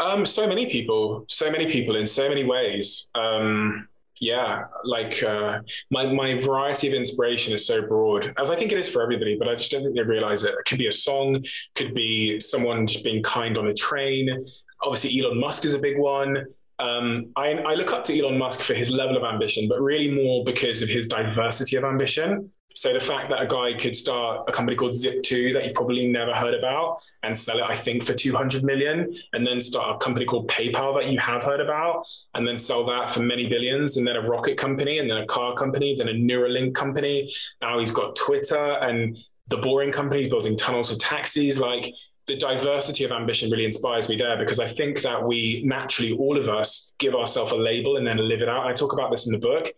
[0.00, 3.10] Um, so many people, so many people in so many ways.
[3.14, 3.88] Um,
[4.20, 5.60] yeah, like uh,
[5.90, 9.36] my my variety of inspiration is so broad, as I think it is for everybody.
[9.36, 10.54] But I just don't think they realize it.
[10.54, 14.38] It could be a song, could be someone just being kind on a train.
[14.82, 16.44] Obviously, Elon Musk is a big one.
[16.80, 20.10] Um, I, I look up to Elon Musk for his level of ambition, but really
[20.10, 22.52] more because of his diversity of ambition.
[22.74, 26.06] So the fact that a guy could start a company called Zip2 that you've probably
[26.06, 29.98] never heard about and sell it, I think, for 200 million, and then start a
[29.98, 33.96] company called PayPal that you have heard about, and then sell that for many billions,
[33.96, 37.28] and then a rocket company, and then a car company, then a Neuralink company.
[37.60, 41.58] Now he's got Twitter and the boring companies building tunnels for taxis.
[41.58, 41.92] Like
[42.28, 46.38] the diversity of ambition really inspires me there because I think that we naturally, all
[46.38, 48.66] of us, give ourselves a label and then live it out.
[48.66, 49.72] I talk about this in the book.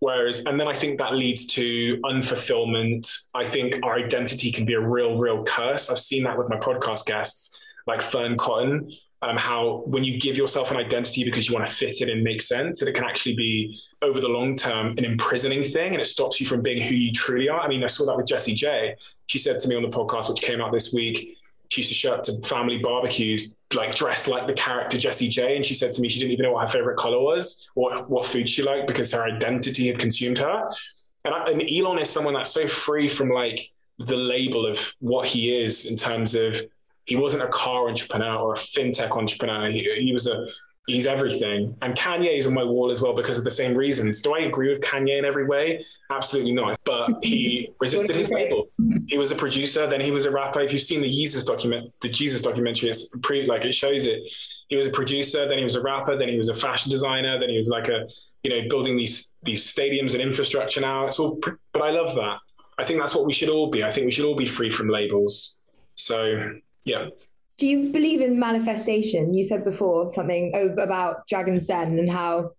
[0.00, 3.10] Whereas, and then I think that leads to unfulfillment.
[3.34, 5.90] I think our identity can be a real, real curse.
[5.90, 8.90] I've seen that with my podcast guests, like Fearne Cotton,
[9.22, 12.22] um, how when you give yourself an identity because you want to fit in and
[12.22, 16.00] make sense, that it can actually be over the long term an imprisoning thing and
[16.00, 17.60] it stops you from being who you truly are.
[17.60, 18.94] I mean, I saw that with Jessie J.
[19.26, 21.94] She said to me on the podcast, which came out this week, she used to
[21.94, 25.56] show up to family barbecues like dressed like the character Jessie J.
[25.56, 28.04] And she said to me she didn't even know what her favorite color was or
[28.04, 30.70] what food she liked because her identity had consumed her.
[31.24, 35.26] And, I, and Elon is someone that's so free from like the label of what
[35.26, 36.56] he is in terms of
[37.06, 39.70] he wasn't a car entrepreneur or a fintech entrepreneur.
[39.70, 40.44] He, he was a
[40.86, 41.76] He's everything.
[41.82, 44.20] And Kanye is on my wall as well because of the same reasons.
[44.20, 45.84] Do I agree with Kanye in every way?
[46.10, 46.78] Absolutely not.
[46.84, 48.68] But he resisted his label.
[49.08, 50.60] He was a producer, then he was a rapper.
[50.60, 54.30] If you've seen the Jesus document, the Jesus documentary, it's pre like it shows it.
[54.68, 57.38] He was a producer, then he was a rapper, then he was a fashion designer,
[57.40, 58.06] then he was like a,
[58.44, 61.06] you know, building these these stadiums and infrastructure now.
[61.06, 61.40] It's all
[61.72, 62.38] but I love that.
[62.78, 63.82] I think that's what we should all be.
[63.82, 65.60] I think we should all be free from labels.
[65.96, 66.52] So
[66.84, 67.08] yeah.
[67.58, 69.32] Do you believe in manifestation?
[69.32, 72.50] You said before something about Dragon's Den and how,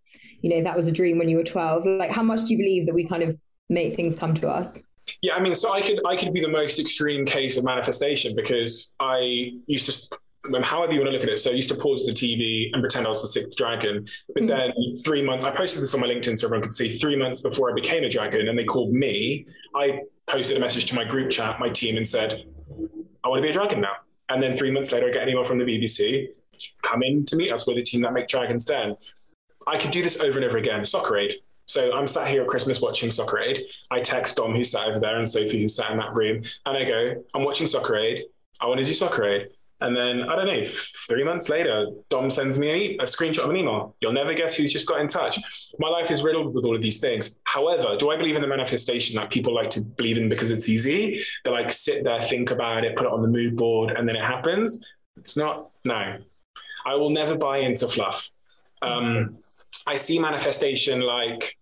[0.41, 1.85] you know, that was a dream when you were 12.
[1.85, 3.37] Like, how much do you believe that we kind of
[3.69, 4.79] make things come to us?
[5.21, 8.35] Yeah, I mean, so I could I could be the most extreme case of manifestation
[8.35, 10.17] because I used to
[10.49, 11.39] when however you want to look at it.
[11.39, 14.05] So I used to pause the TV and pretend I was the sixth dragon.
[14.33, 14.47] But mm.
[14.47, 16.89] then three months, I posted this on my LinkedIn so everyone could see.
[16.89, 19.45] Three months before I became a dragon, and they called me.
[19.75, 22.43] I posted a message to my group chat, my team, and said,
[23.23, 23.93] "I want to be a dragon now."
[24.29, 26.29] And then three months later, I get an email from the BBC,
[26.81, 27.65] come in to meet us.
[27.67, 28.95] with the team that make Dragon's Den.
[29.65, 30.83] I could do this over and over again.
[30.85, 31.33] Soccer Aid.
[31.67, 33.65] So I'm sat here at Christmas watching Soccer Aid.
[33.91, 36.77] I text Dom, who sat over there, and Sophie, who sat in that room, and
[36.77, 38.23] I go, I'm watching Soccer Aid.
[38.61, 39.49] I want to do Soccer Aid.
[39.79, 40.63] And then I don't know,
[41.07, 43.95] three months later, Dom sends me a, screenshot of an email.
[44.01, 45.39] You'll never guess who's just got in touch.
[45.77, 47.41] My life is riddled with all of these things.
[47.45, 50.67] However, do I believe in the manifestation that people like to believe in because it's
[50.67, 51.19] easy?
[51.43, 54.15] They like sit there, think about it, put it on the mood board, and then
[54.15, 54.93] it happens.
[55.17, 55.69] It's not.
[55.85, 56.17] No,
[56.85, 58.29] I will never buy into fluff.
[58.81, 59.37] Um,
[59.87, 61.57] I see manifestation like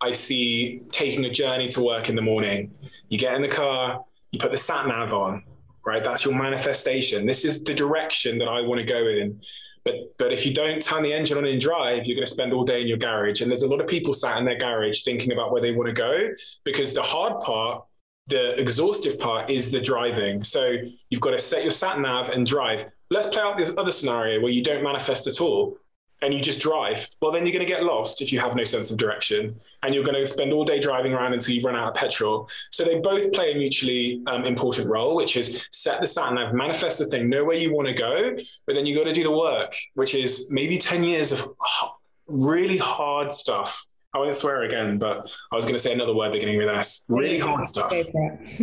[0.00, 2.72] I see taking a journey to work in the morning.
[3.08, 5.44] You get in the car, you put the sat nav on,
[5.84, 6.02] right?
[6.02, 7.26] That's your manifestation.
[7.26, 9.40] This is the direction that I want to go in.
[9.84, 12.52] But but if you don't turn the engine on and drive, you're going to spend
[12.52, 13.40] all day in your garage.
[13.40, 15.88] And there's a lot of people sat in their garage thinking about where they want
[15.88, 16.28] to go
[16.64, 17.84] because the hard part,
[18.28, 20.44] the exhaustive part, is the driving.
[20.44, 20.76] So
[21.10, 22.86] you've got to set your sat nav and drive.
[23.10, 25.76] Let's play out this other scenario where you don't manifest at all
[26.22, 28.64] and you just drive, well, then you're going to get lost if you have no
[28.64, 29.60] sense of direction.
[29.82, 32.48] And you're going to spend all day driving around until you run out of petrol.
[32.70, 36.54] So they both play a mutually um, important role, which is set the sat nav,
[36.54, 39.24] manifest the thing, know where you want to go, but then you got to do
[39.24, 41.48] the work, which is maybe 10 years of
[42.28, 43.84] really hard stuff.
[44.14, 47.06] I won't swear again, but I was going to say another word beginning with S.
[47.08, 47.90] Really hard stuff.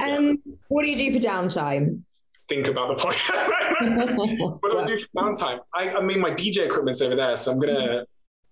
[0.00, 2.02] um, what do you do for downtime?
[2.50, 4.18] Think about the podcast.
[4.60, 5.60] what do I do for downtime?
[5.72, 8.04] I, I mean, my DJ equipment's over there, so I'm gonna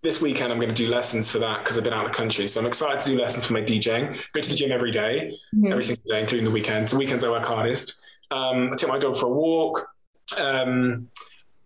[0.02, 2.16] this weekend I'm going to do lessons for that because I've been out of the
[2.16, 2.46] country.
[2.46, 4.32] So I'm excited to do lessons for my DJing.
[4.32, 5.72] Go to the gym every day, mm-hmm.
[5.72, 6.92] every single day, including the weekends.
[6.92, 8.00] The weekends I work hardest.
[8.30, 9.88] Um, I take my dog for a walk,
[10.37, 11.08] um,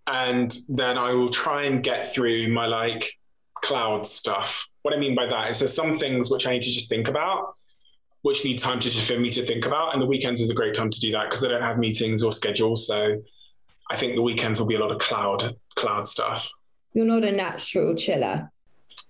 [0.07, 3.19] and then I will try and get through my like
[3.55, 4.69] cloud stuff.
[4.83, 7.09] What I mean by that is there's some things which I need to just think
[7.09, 7.57] about,
[8.23, 9.93] which need time to just for me to think about.
[9.93, 12.23] And the weekends is a great time to do that because I don't have meetings
[12.23, 12.87] or schedules.
[12.87, 13.23] So
[13.91, 16.51] I think the weekends will be a lot of cloud cloud stuff.
[16.95, 18.51] You're not a natural chiller.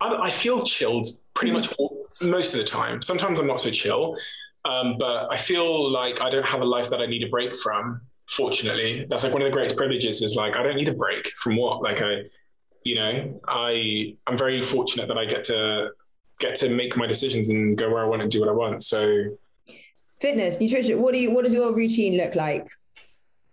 [0.00, 3.02] I, I feel chilled pretty much all, most of the time.
[3.02, 4.16] Sometimes I'm not so chill,
[4.64, 7.56] um, but I feel like I don't have a life that I need a break
[7.56, 8.00] from.
[8.30, 10.22] Fortunately, that's like one of the greatest privileges.
[10.22, 11.82] Is like I don't need a break from what.
[11.82, 12.22] Like I,
[12.82, 15.90] you know, I I'm very fortunate that I get to
[16.42, 18.82] get to make my decisions and go where I want and do what I want.
[18.82, 19.38] So
[20.20, 22.68] fitness, nutrition, what do you what does your routine look like?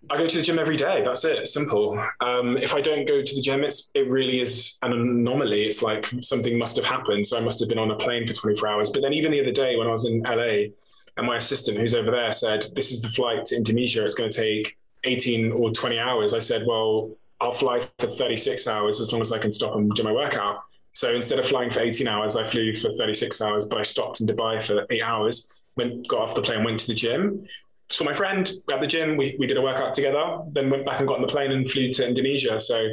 [0.10, 1.04] I go to the gym every day.
[1.04, 1.47] That's it.
[1.47, 2.02] Simple.
[2.19, 5.63] Um, if I don't go to the gym, it's it really is an anomaly.
[5.63, 7.28] It's like something must have happened.
[7.28, 8.89] So I must have been on a plane for 24 hours.
[8.89, 10.73] But then even the other day when I was in LA,
[11.17, 14.04] and my assistant who's over there said, "This is the flight to Indonesia.
[14.04, 18.67] It's going to take 18 or 20 hours." I said, "Well, I'll fly for 36
[18.67, 20.63] hours as long as I can stop and do my workout."
[21.00, 24.20] So instead of flying for 18 hours, I flew for 36 hours, but I stopped
[24.20, 27.46] in Dubai for eight hours, went, got off the plane, went to the gym.
[27.90, 29.16] Saw my friend at the gym.
[29.16, 31.72] We, we did a workout together, then went back and got on the plane and
[31.72, 32.60] flew to Indonesia.
[32.60, 32.86] So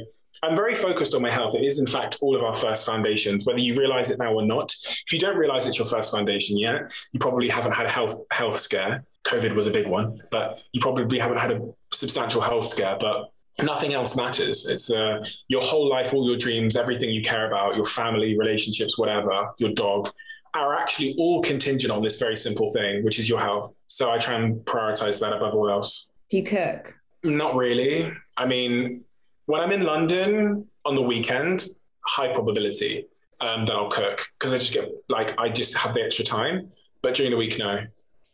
[0.44, 1.56] I'm very focused on my health.
[1.56, 4.46] It is, in fact, all of our first foundations, whether you realize it now or
[4.46, 4.72] not.
[4.84, 8.22] If you don't realize it's your first foundation yet, you probably haven't had a health
[8.30, 9.04] health scare.
[9.24, 11.60] COVID was a big one, but you probably haven't had a
[11.92, 12.96] substantial health scare.
[13.00, 14.66] But nothing else matters.
[14.66, 18.98] It's uh, your whole life, all your dreams, everything you care about, your family, relationships,
[18.98, 20.10] whatever, your dog,
[20.54, 23.76] are actually all contingent on this very simple thing, which is your health.
[23.86, 26.12] So I try and prioritize that above all else.
[26.28, 26.94] Do you cook?
[27.22, 28.12] Not really.
[28.36, 29.04] I mean,
[29.46, 31.66] when I'm in London on the weekend,
[32.06, 33.06] high probability
[33.40, 36.70] um, that I'll cook because I just get like I just have the extra time.
[37.02, 37.80] But during the week, no.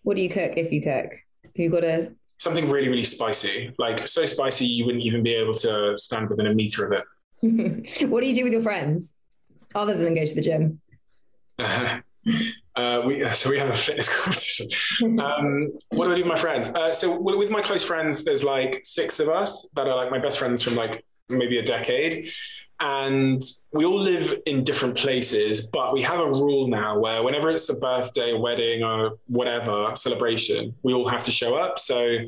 [0.03, 1.13] What do you cook if you cook?
[1.55, 5.55] You got to something really, really spicy, like so spicy you wouldn't even be able
[5.55, 7.05] to stand within a meter of it.
[8.09, 9.17] what do you do with your friends
[9.75, 10.81] other than go to the gym?
[11.59, 12.01] Uh,
[12.77, 14.69] uh, we, so we have a fitness competition.
[15.21, 16.69] Um, what do I do with my friends?
[16.71, 20.19] Uh, so with my close friends, there's like six of us that are like my
[20.19, 22.33] best friends from like maybe a decade.
[22.85, 23.41] And
[23.73, 27.69] we all live in different places, but we have a rule now where whenever it's
[27.69, 31.79] a birthday, wedding, or whatever celebration, we all have to show up.
[31.79, 32.19] So,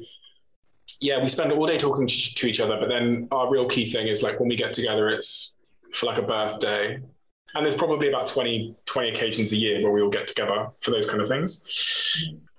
[1.01, 4.07] yeah, we spend all day talking to each other, but then our real key thing
[4.07, 5.59] is like when we get together, it's
[5.91, 7.01] for like a birthday.
[7.57, 10.93] And there's probably about 20, 20 occasions a year where we all get together for
[10.93, 11.65] those kind of things.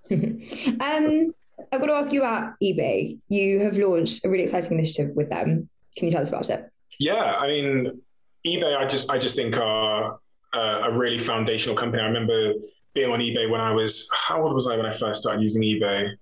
[0.11, 1.33] um,
[1.71, 3.19] I've got to ask you about eBay.
[3.29, 5.69] You have launched a really exciting initiative with them.
[5.95, 6.69] Can you tell us about it?
[6.99, 8.01] Yeah, I mean,
[8.45, 8.77] eBay.
[8.77, 10.19] I just I just think are
[10.53, 12.01] uh, a really foundational company.
[12.03, 12.53] I remember
[12.93, 15.61] being on eBay when I was how old was I when I first started using
[15.61, 16.15] eBay?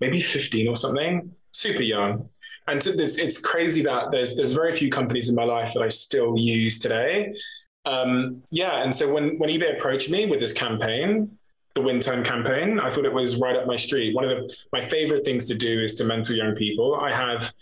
[0.00, 1.32] Maybe fifteen or something.
[1.52, 2.28] Super young.
[2.68, 5.88] And this, it's crazy that there's there's very few companies in my life that I
[5.88, 7.32] still use today.
[7.84, 11.38] Um, yeah, and so when when eBay approached me with this campaign,
[11.74, 14.14] the Win campaign, I thought it was right up my street.
[14.16, 16.96] One of the, my favorite things to do is to mentor young people.
[16.96, 17.52] I have,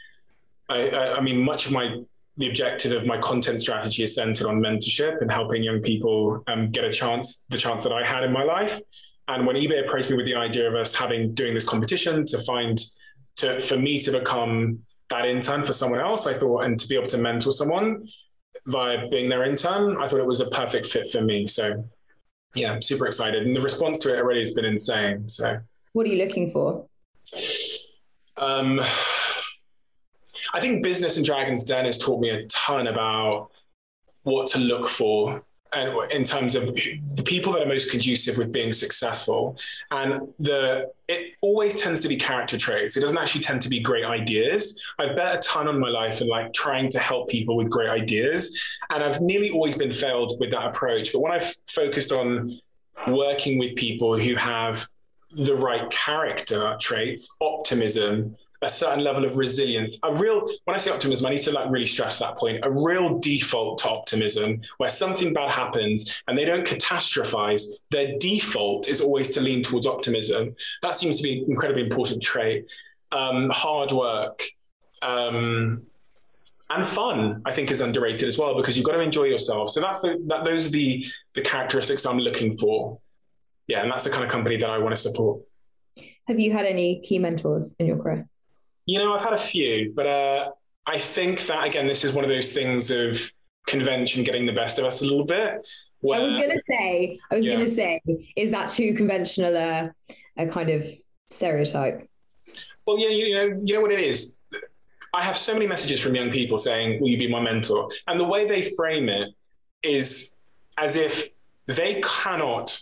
[0.70, 1.98] I, I mean, much of my
[2.36, 6.70] the objective of my content strategy is centered on mentorship and helping young people um,
[6.70, 8.80] get a chance, the chance that I had in my life.
[9.28, 12.38] And when eBay approached me with the idea of us having doing this competition to
[12.42, 12.78] find
[13.36, 14.80] to for me to become
[15.10, 18.06] that intern for someone else, I thought, and to be able to mentor someone
[18.66, 21.46] via being their intern, I thought it was a perfect fit for me.
[21.46, 21.88] So
[22.54, 23.46] yeah, I'm super excited.
[23.46, 25.28] And the response to it already has been insane.
[25.28, 25.58] So
[25.92, 26.86] what are you looking for?
[28.36, 28.80] Um
[30.54, 33.50] I think business in Dragon's Den has taught me a ton about
[34.22, 35.44] what to look for
[35.74, 39.58] and in terms of the people that are most conducive with being successful.
[39.90, 42.96] And the it always tends to be character traits.
[42.96, 44.80] It doesn't actually tend to be great ideas.
[45.00, 47.90] I've bet a ton on my life and like trying to help people with great
[47.90, 48.56] ideas.
[48.90, 51.12] And i've nearly always been failed with that approach.
[51.12, 52.56] But when i've focused on
[53.08, 54.86] working with people who have
[55.32, 59.98] the right character traits optimism a certain level of resilience.
[60.02, 62.64] A real, when I say optimism, I need to like really stress that point.
[62.64, 67.62] A real default to optimism, where something bad happens and they don't catastrophize.
[67.90, 70.54] Their default is always to lean towards optimism.
[70.82, 72.66] That seems to be an incredibly important trait.
[73.12, 74.42] Um, hard work.
[75.02, 75.86] Um,
[76.70, 79.68] and fun, I think, is underrated as well because you've got to enjoy yourself.
[79.68, 81.04] So that's the that, those are the
[81.34, 82.98] the characteristics I'm looking for.
[83.66, 85.42] Yeah, and that's the kind of company that I want to support.
[86.26, 88.26] Have you had any key mentors in your career?
[88.86, 90.50] You know, I've had a few, but uh,
[90.86, 93.32] I think that again, this is one of those things of
[93.66, 95.66] convention getting the best of us a little bit.
[96.00, 97.54] Where, I was going to say, I was yeah.
[97.54, 98.00] going to say,
[98.36, 99.94] is that too conventional a,
[100.36, 100.86] a kind of
[101.30, 102.08] stereotype?
[102.86, 104.38] Well, yeah, you know, you know what it is.
[105.14, 108.18] I have so many messages from young people saying, "Will you be my mentor?" And
[108.18, 109.30] the way they frame it
[109.82, 110.36] is
[110.76, 111.28] as if
[111.66, 112.78] they cannot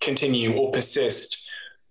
[0.00, 1.45] continue or persist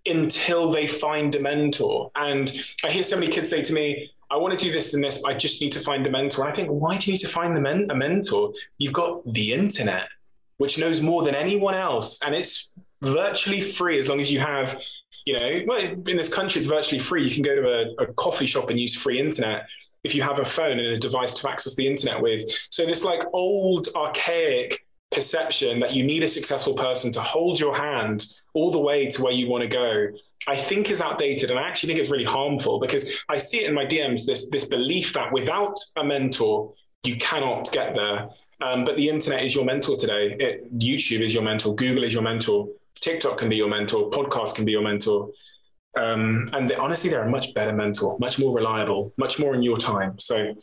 [0.06, 2.12] until they find a mentor.
[2.16, 2.51] And
[2.84, 5.20] I hear so many kids say to me, I want to do this and this,
[5.20, 6.43] but I just need to find a mentor.
[6.43, 8.53] And I think, why do you need to find men- a mentor?
[8.78, 10.08] You've got the internet,
[10.58, 14.82] which knows more than anyone else, and it's virtually free as long as you have,
[15.26, 17.24] you know, well, in this country, it's virtually free.
[17.24, 19.68] You can go to a, a coffee shop and use free internet
[20.03, 22.43] if you have a phone and a device to access the internet with.
[22.70, 24.85] So this like old, archaic
[25.16, 29.24] perception that you need a successful person to hold your hand all the way to
[29.24, 30.09] where you want to go,
[30.47, 31.49] I think is outdated.
[31.49, 34.49] And I actually think it's really harmful because I see it in my DMs this,
[34.51, 38.30] this belief that without a mentor, you cannot get there.
[38.61, 40.36] Um, but the internet is your mentor today.
[40.39, 41.74] It, YouTube is your mentor.
[41.76, 42.68] Google is your mentor.
[42.99, 44.09] TikTok can be your mentor.
[44.11, 45.30] Podcast can be your mentor.
[45.97, 49.63] Um, and they, honestly, they're a much better mentor, much more reliable, much more in
[49.63, 50.20] your time.
[50.20, 50.55] So,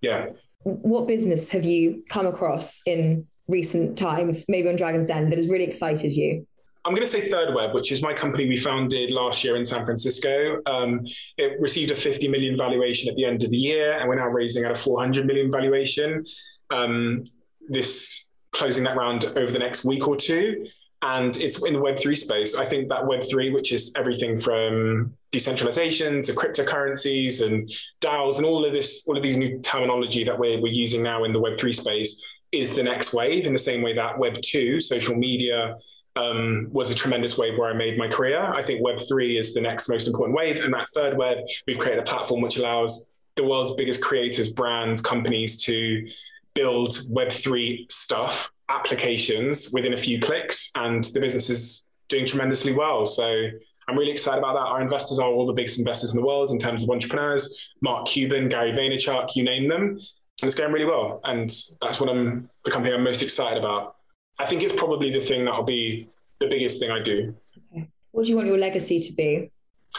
[0.00, 0.26] yeah.
[0.62, 5.48] What business have you come across in recent times, maybe on Dragon's Den, that has
[5.48, 6.46] really excited you?
[6.84, 9.64] I'm going to say Third Web, which is my company we founded last year in
[9.66, 10.62] San Francisco.
[10.64, 14.14] Um, it received a 50 million valuation at the end of the year, and we're
[14.14, 16.24] now raising at a 400 million valuation.
[16.70, 17.22] Um,
[17.68, 20.66] this closing that round over the next week or two.
[21.02, 22.54] And it's in the Web3 space.
[22.54, 27.70] I think that Web3, which is everything from decentralization to cryptocurrencies and
[28.02, 31.24] DAOs and all of this, all of these new terminology that we're, we're using now
[31.24, 34.80] in the Web3 space, is the next wave in the same way that Web 2,
[34.80, 35.76] social media,
[36.16, 38.42] um, was a tremendous wave where I made my career.
[38.42, 40.60] I think Web 3 is the next most important wave.
[40.60, 45.00] And that third web, we've created a platform which allows the world's biggest creators, brands,
[45.00, 46.06] companies to
[46.54, 50.70] build Web 3 stuff, applications within a few clicks.
[50.76, 53.04] And the business is doing tremendously well.
[53.04, 53.46] So
[53.88, 54.66] I'm really excited about that.
[54.66, 58.06] Our investors are all the biggest investors in the world in terms of entrepreneurs Mark
[58.06, 59.98] Cuban, Gary Vaynerchuk, you name them
[60.42, 61.20] and it's going really well.
[61.24, 61.50] And
[61.80, 63.96] that's what I'm the company I'm most excited about.
[64.38, 66.08] I think it's probably the thing that'll be
[66.40, 67.34] the biggest thing I do.
[67.72, 67.88] Okay.
[68.12, 69.50] What do you want your legacy to be?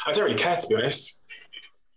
[0.05, 1.21] I don't really care to be honest.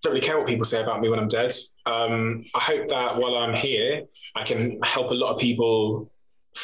[0.02, 1.52] don't really care what people say about me when I'm dead.
[1.86, 4.02] Um, I hope that while I'm here,
[4.36, 6.10] I can help a lot of people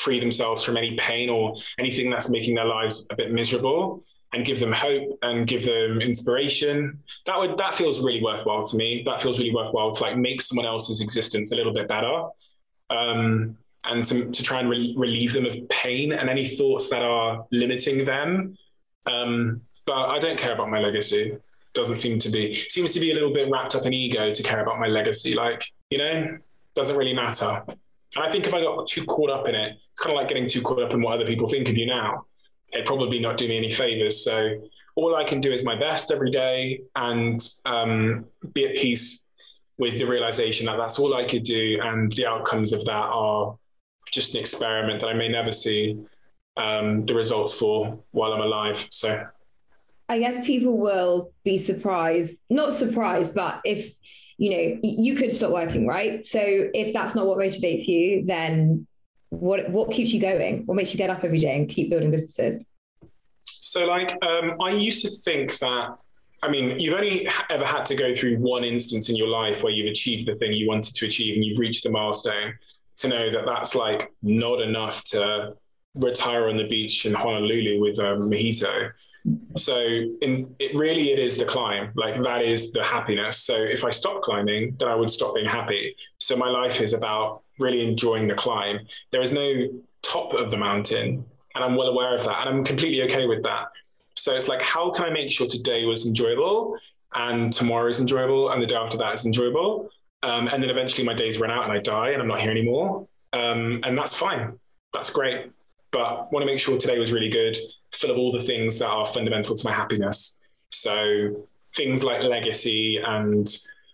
[0.01, 4.45] free themselves from any pain or anything that's making their lives a bit miserable and
[4.45, 6.99] give them hope and give them inspiration.
[7.27, 9.03] That would that feels really worthwhile to me.
[9.05, 12.29] That feels really worthwhile to like make someone else's existence a little bit better
[12.91, 17.03] um, and to, to try and re- relieve them of pain and any thoughts that
[17.03, 18.57] are limiting them.
[19.07, 21.37] Um, but i don't care about my legacy.
[21.73, 24.43] Doesn't seem to be seems to be a little bit wrapped up in ego to
[24.43, 25.35] care about my legacy.
[25.35, 26.39] Like you know
[26.75, 27.65] doesn't really matter
[28.17, 30.29] and I think if I got too caught up in it, it's kind of like
[30.29, 32.27] getting too caught up in what other people think of you now.
[32.73, 34.25] It'd probably not do me any favors.
[34.25, 39.29] So all I can do is my best every day and um, be at peace
[39.79, 43.57] with the realization that that's all I could do, and the outcomes of that are
[44.11, 45.99] just an experiment that I may never see
[46.57, 48.87] um, the results for while I'm alive.
[48.91, 49.27] So.
[50.11, 53.95] I guess people will be surprised, not surprised, but if
[54.39, 56.25] you know you could stop working right?
[56.25, 58.87] So if that's not what motivates you then
[59.29, 60.67] what what keeps you going?
[60.67, 62.61] What makes you get up every day and keep building businesses?
[63.45, 65.91] So like um, i used to think that
[66.43, 69.73] i mean you've only ever had to go through one instance in your life where
[69.73, 72.55] you've achieved the thing you wanted to achieve and you've reached a milestone
[72.97, 75.55] to know that that's like not enough to
[75.95, 78.91] retire on the beach in honolulu with a mojito
[79.57, 81.93] so in, it really it is the climb.
[81.95, 83.39] Like that is the happiness.
[83.39, 85.95] So if i stop climbing then i would stop being happy.
[86.19, 88.81] So my life is about really enjoying the climb.
[89.11, 89.69] There is no
[90.03, 93.43] top of the mountain and i'm well aware of that and i'm completely okay with
[93.43, 93.69] that.
[94.17, 96.77] So it's like how can i make sure today was enjoyable
[97.15, 99.91] and tomorrow is enjoyable and the day after that is enjoyable?
[100.23, 102.51] Um, and then eventually my days run out and i die and i'm not here
[102.51, 103.07] anymore.
[103.33, 104.59] Um, and that's fine.
[104.93, 105.53] That's great
[105.93, 107.57] but want to make sure today was really good
[107.93, 110.41] full of all the things that are fundamental to my happiness.
[110.71, 113.47] So things like legacy and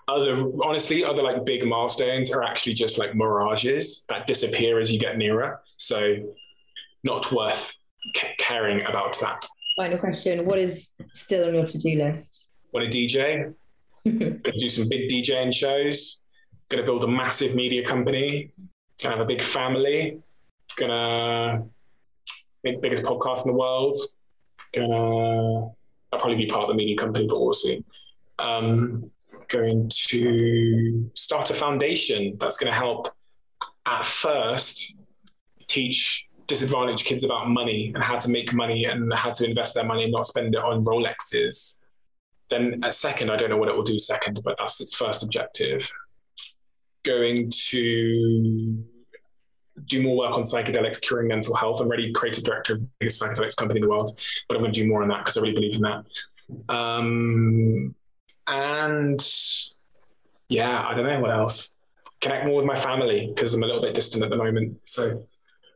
[0.08, 4.98] other honestly other like big milestones are actually just like mirages that disappear as you
[4.98, 5.60] get nearer.
[5.76, 6.16] So
[7.04, 7.76] not worth
[8.14, 9.46] c- caring about that.
[9.76, 12.46] Final question what is still on your to-do list?
[12.72, 13.54] Want to dj
[14.04, 16.28] gonna do some big djing shows.
[16.68, 18.52] Gonna build a massive media company.
[19.02, 20.20] Gonna have a big family.
[20.76, 21.68] Gonna
[22.74, 23.96] biggest podcast in the world.
[24.74, 25.70] Gonna
[26.12, 27.84] I'll probably be part of the media company, but we'll see.
[28.38, 29.10] Um,
[29.48, 33.08] going to start a foundation that's going to help
[33.86, 34.98] at first
[35.68, 39.84] teach disadvantaged kids about money and how to make money and how to invest their
[39.84, 41.84] money and not spend it on Rolexes.
[42.48, 45.22] Then at second, I don't know what it will do second, but that's its first
[45.24, 45.90] objective.
[47.02, 48.84] Going to
[49.86, 51.80] do more work on psychedelics curing mental health.
[51.80, 54.10] I'm already creative director of the biggest psychedelics company in the world,
[54.48, 56.04] but I'm going to do more on that because I really believe in that.
[56.68, 57.94] Um,
[58.46, 59.20] and
[60.48, 61.78] yeah, I don't know what else.
[62.20, 64.78] Connect more with my family because I'm a little bit distant at the moment.
[64.84, 65.26] So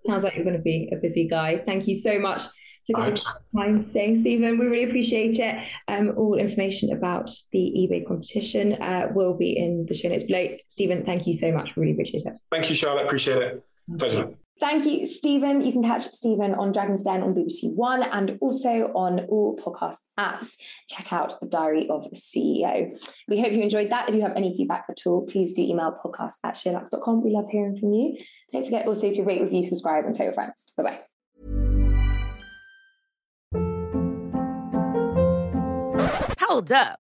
[0.07, 1.59] sounds like you're going to be a busy guy.
[1.59, 2.45] Thank you so much
[2.87, 3.15] for
[3.55, 4.59] time saying, Steven.
[4.59, 5.63] We really appreciate it.
[5.89, 10.57] Um, all information about the eBay competition uh, will be in the show notes below.
[10.69, 11.77] Steven, thank you so much.
[11.77, 12.35] We really appreciate it.
[12.51, 13.07] Thank you, Charlotte.
[13.07, 13.65] Appreciate it.
[13.99, 14.35] Pleasure.
[14.61, 15.63] Thank you, Steven.
[15.63, 19.97] You can catch Steven on Dragon's Den on BBC One and also on all podcast
[20.19, 20.57] apps.
[20.87, 22.95] Check out the Diary of a CEO.
[23.27, 24.11] We hope you enjoyed that.
[24.11, 27.25] If you have any feedback at all, please do email podcast at sheerluxe.com.
[27.25, 28.19] We love hearing from you.
[28.53, 30.69] Don't forget also to rate, review, subscribe, and tell your friends.
[30.77, 31.01] Bye bye.
[36.39, 36.99] Hold up.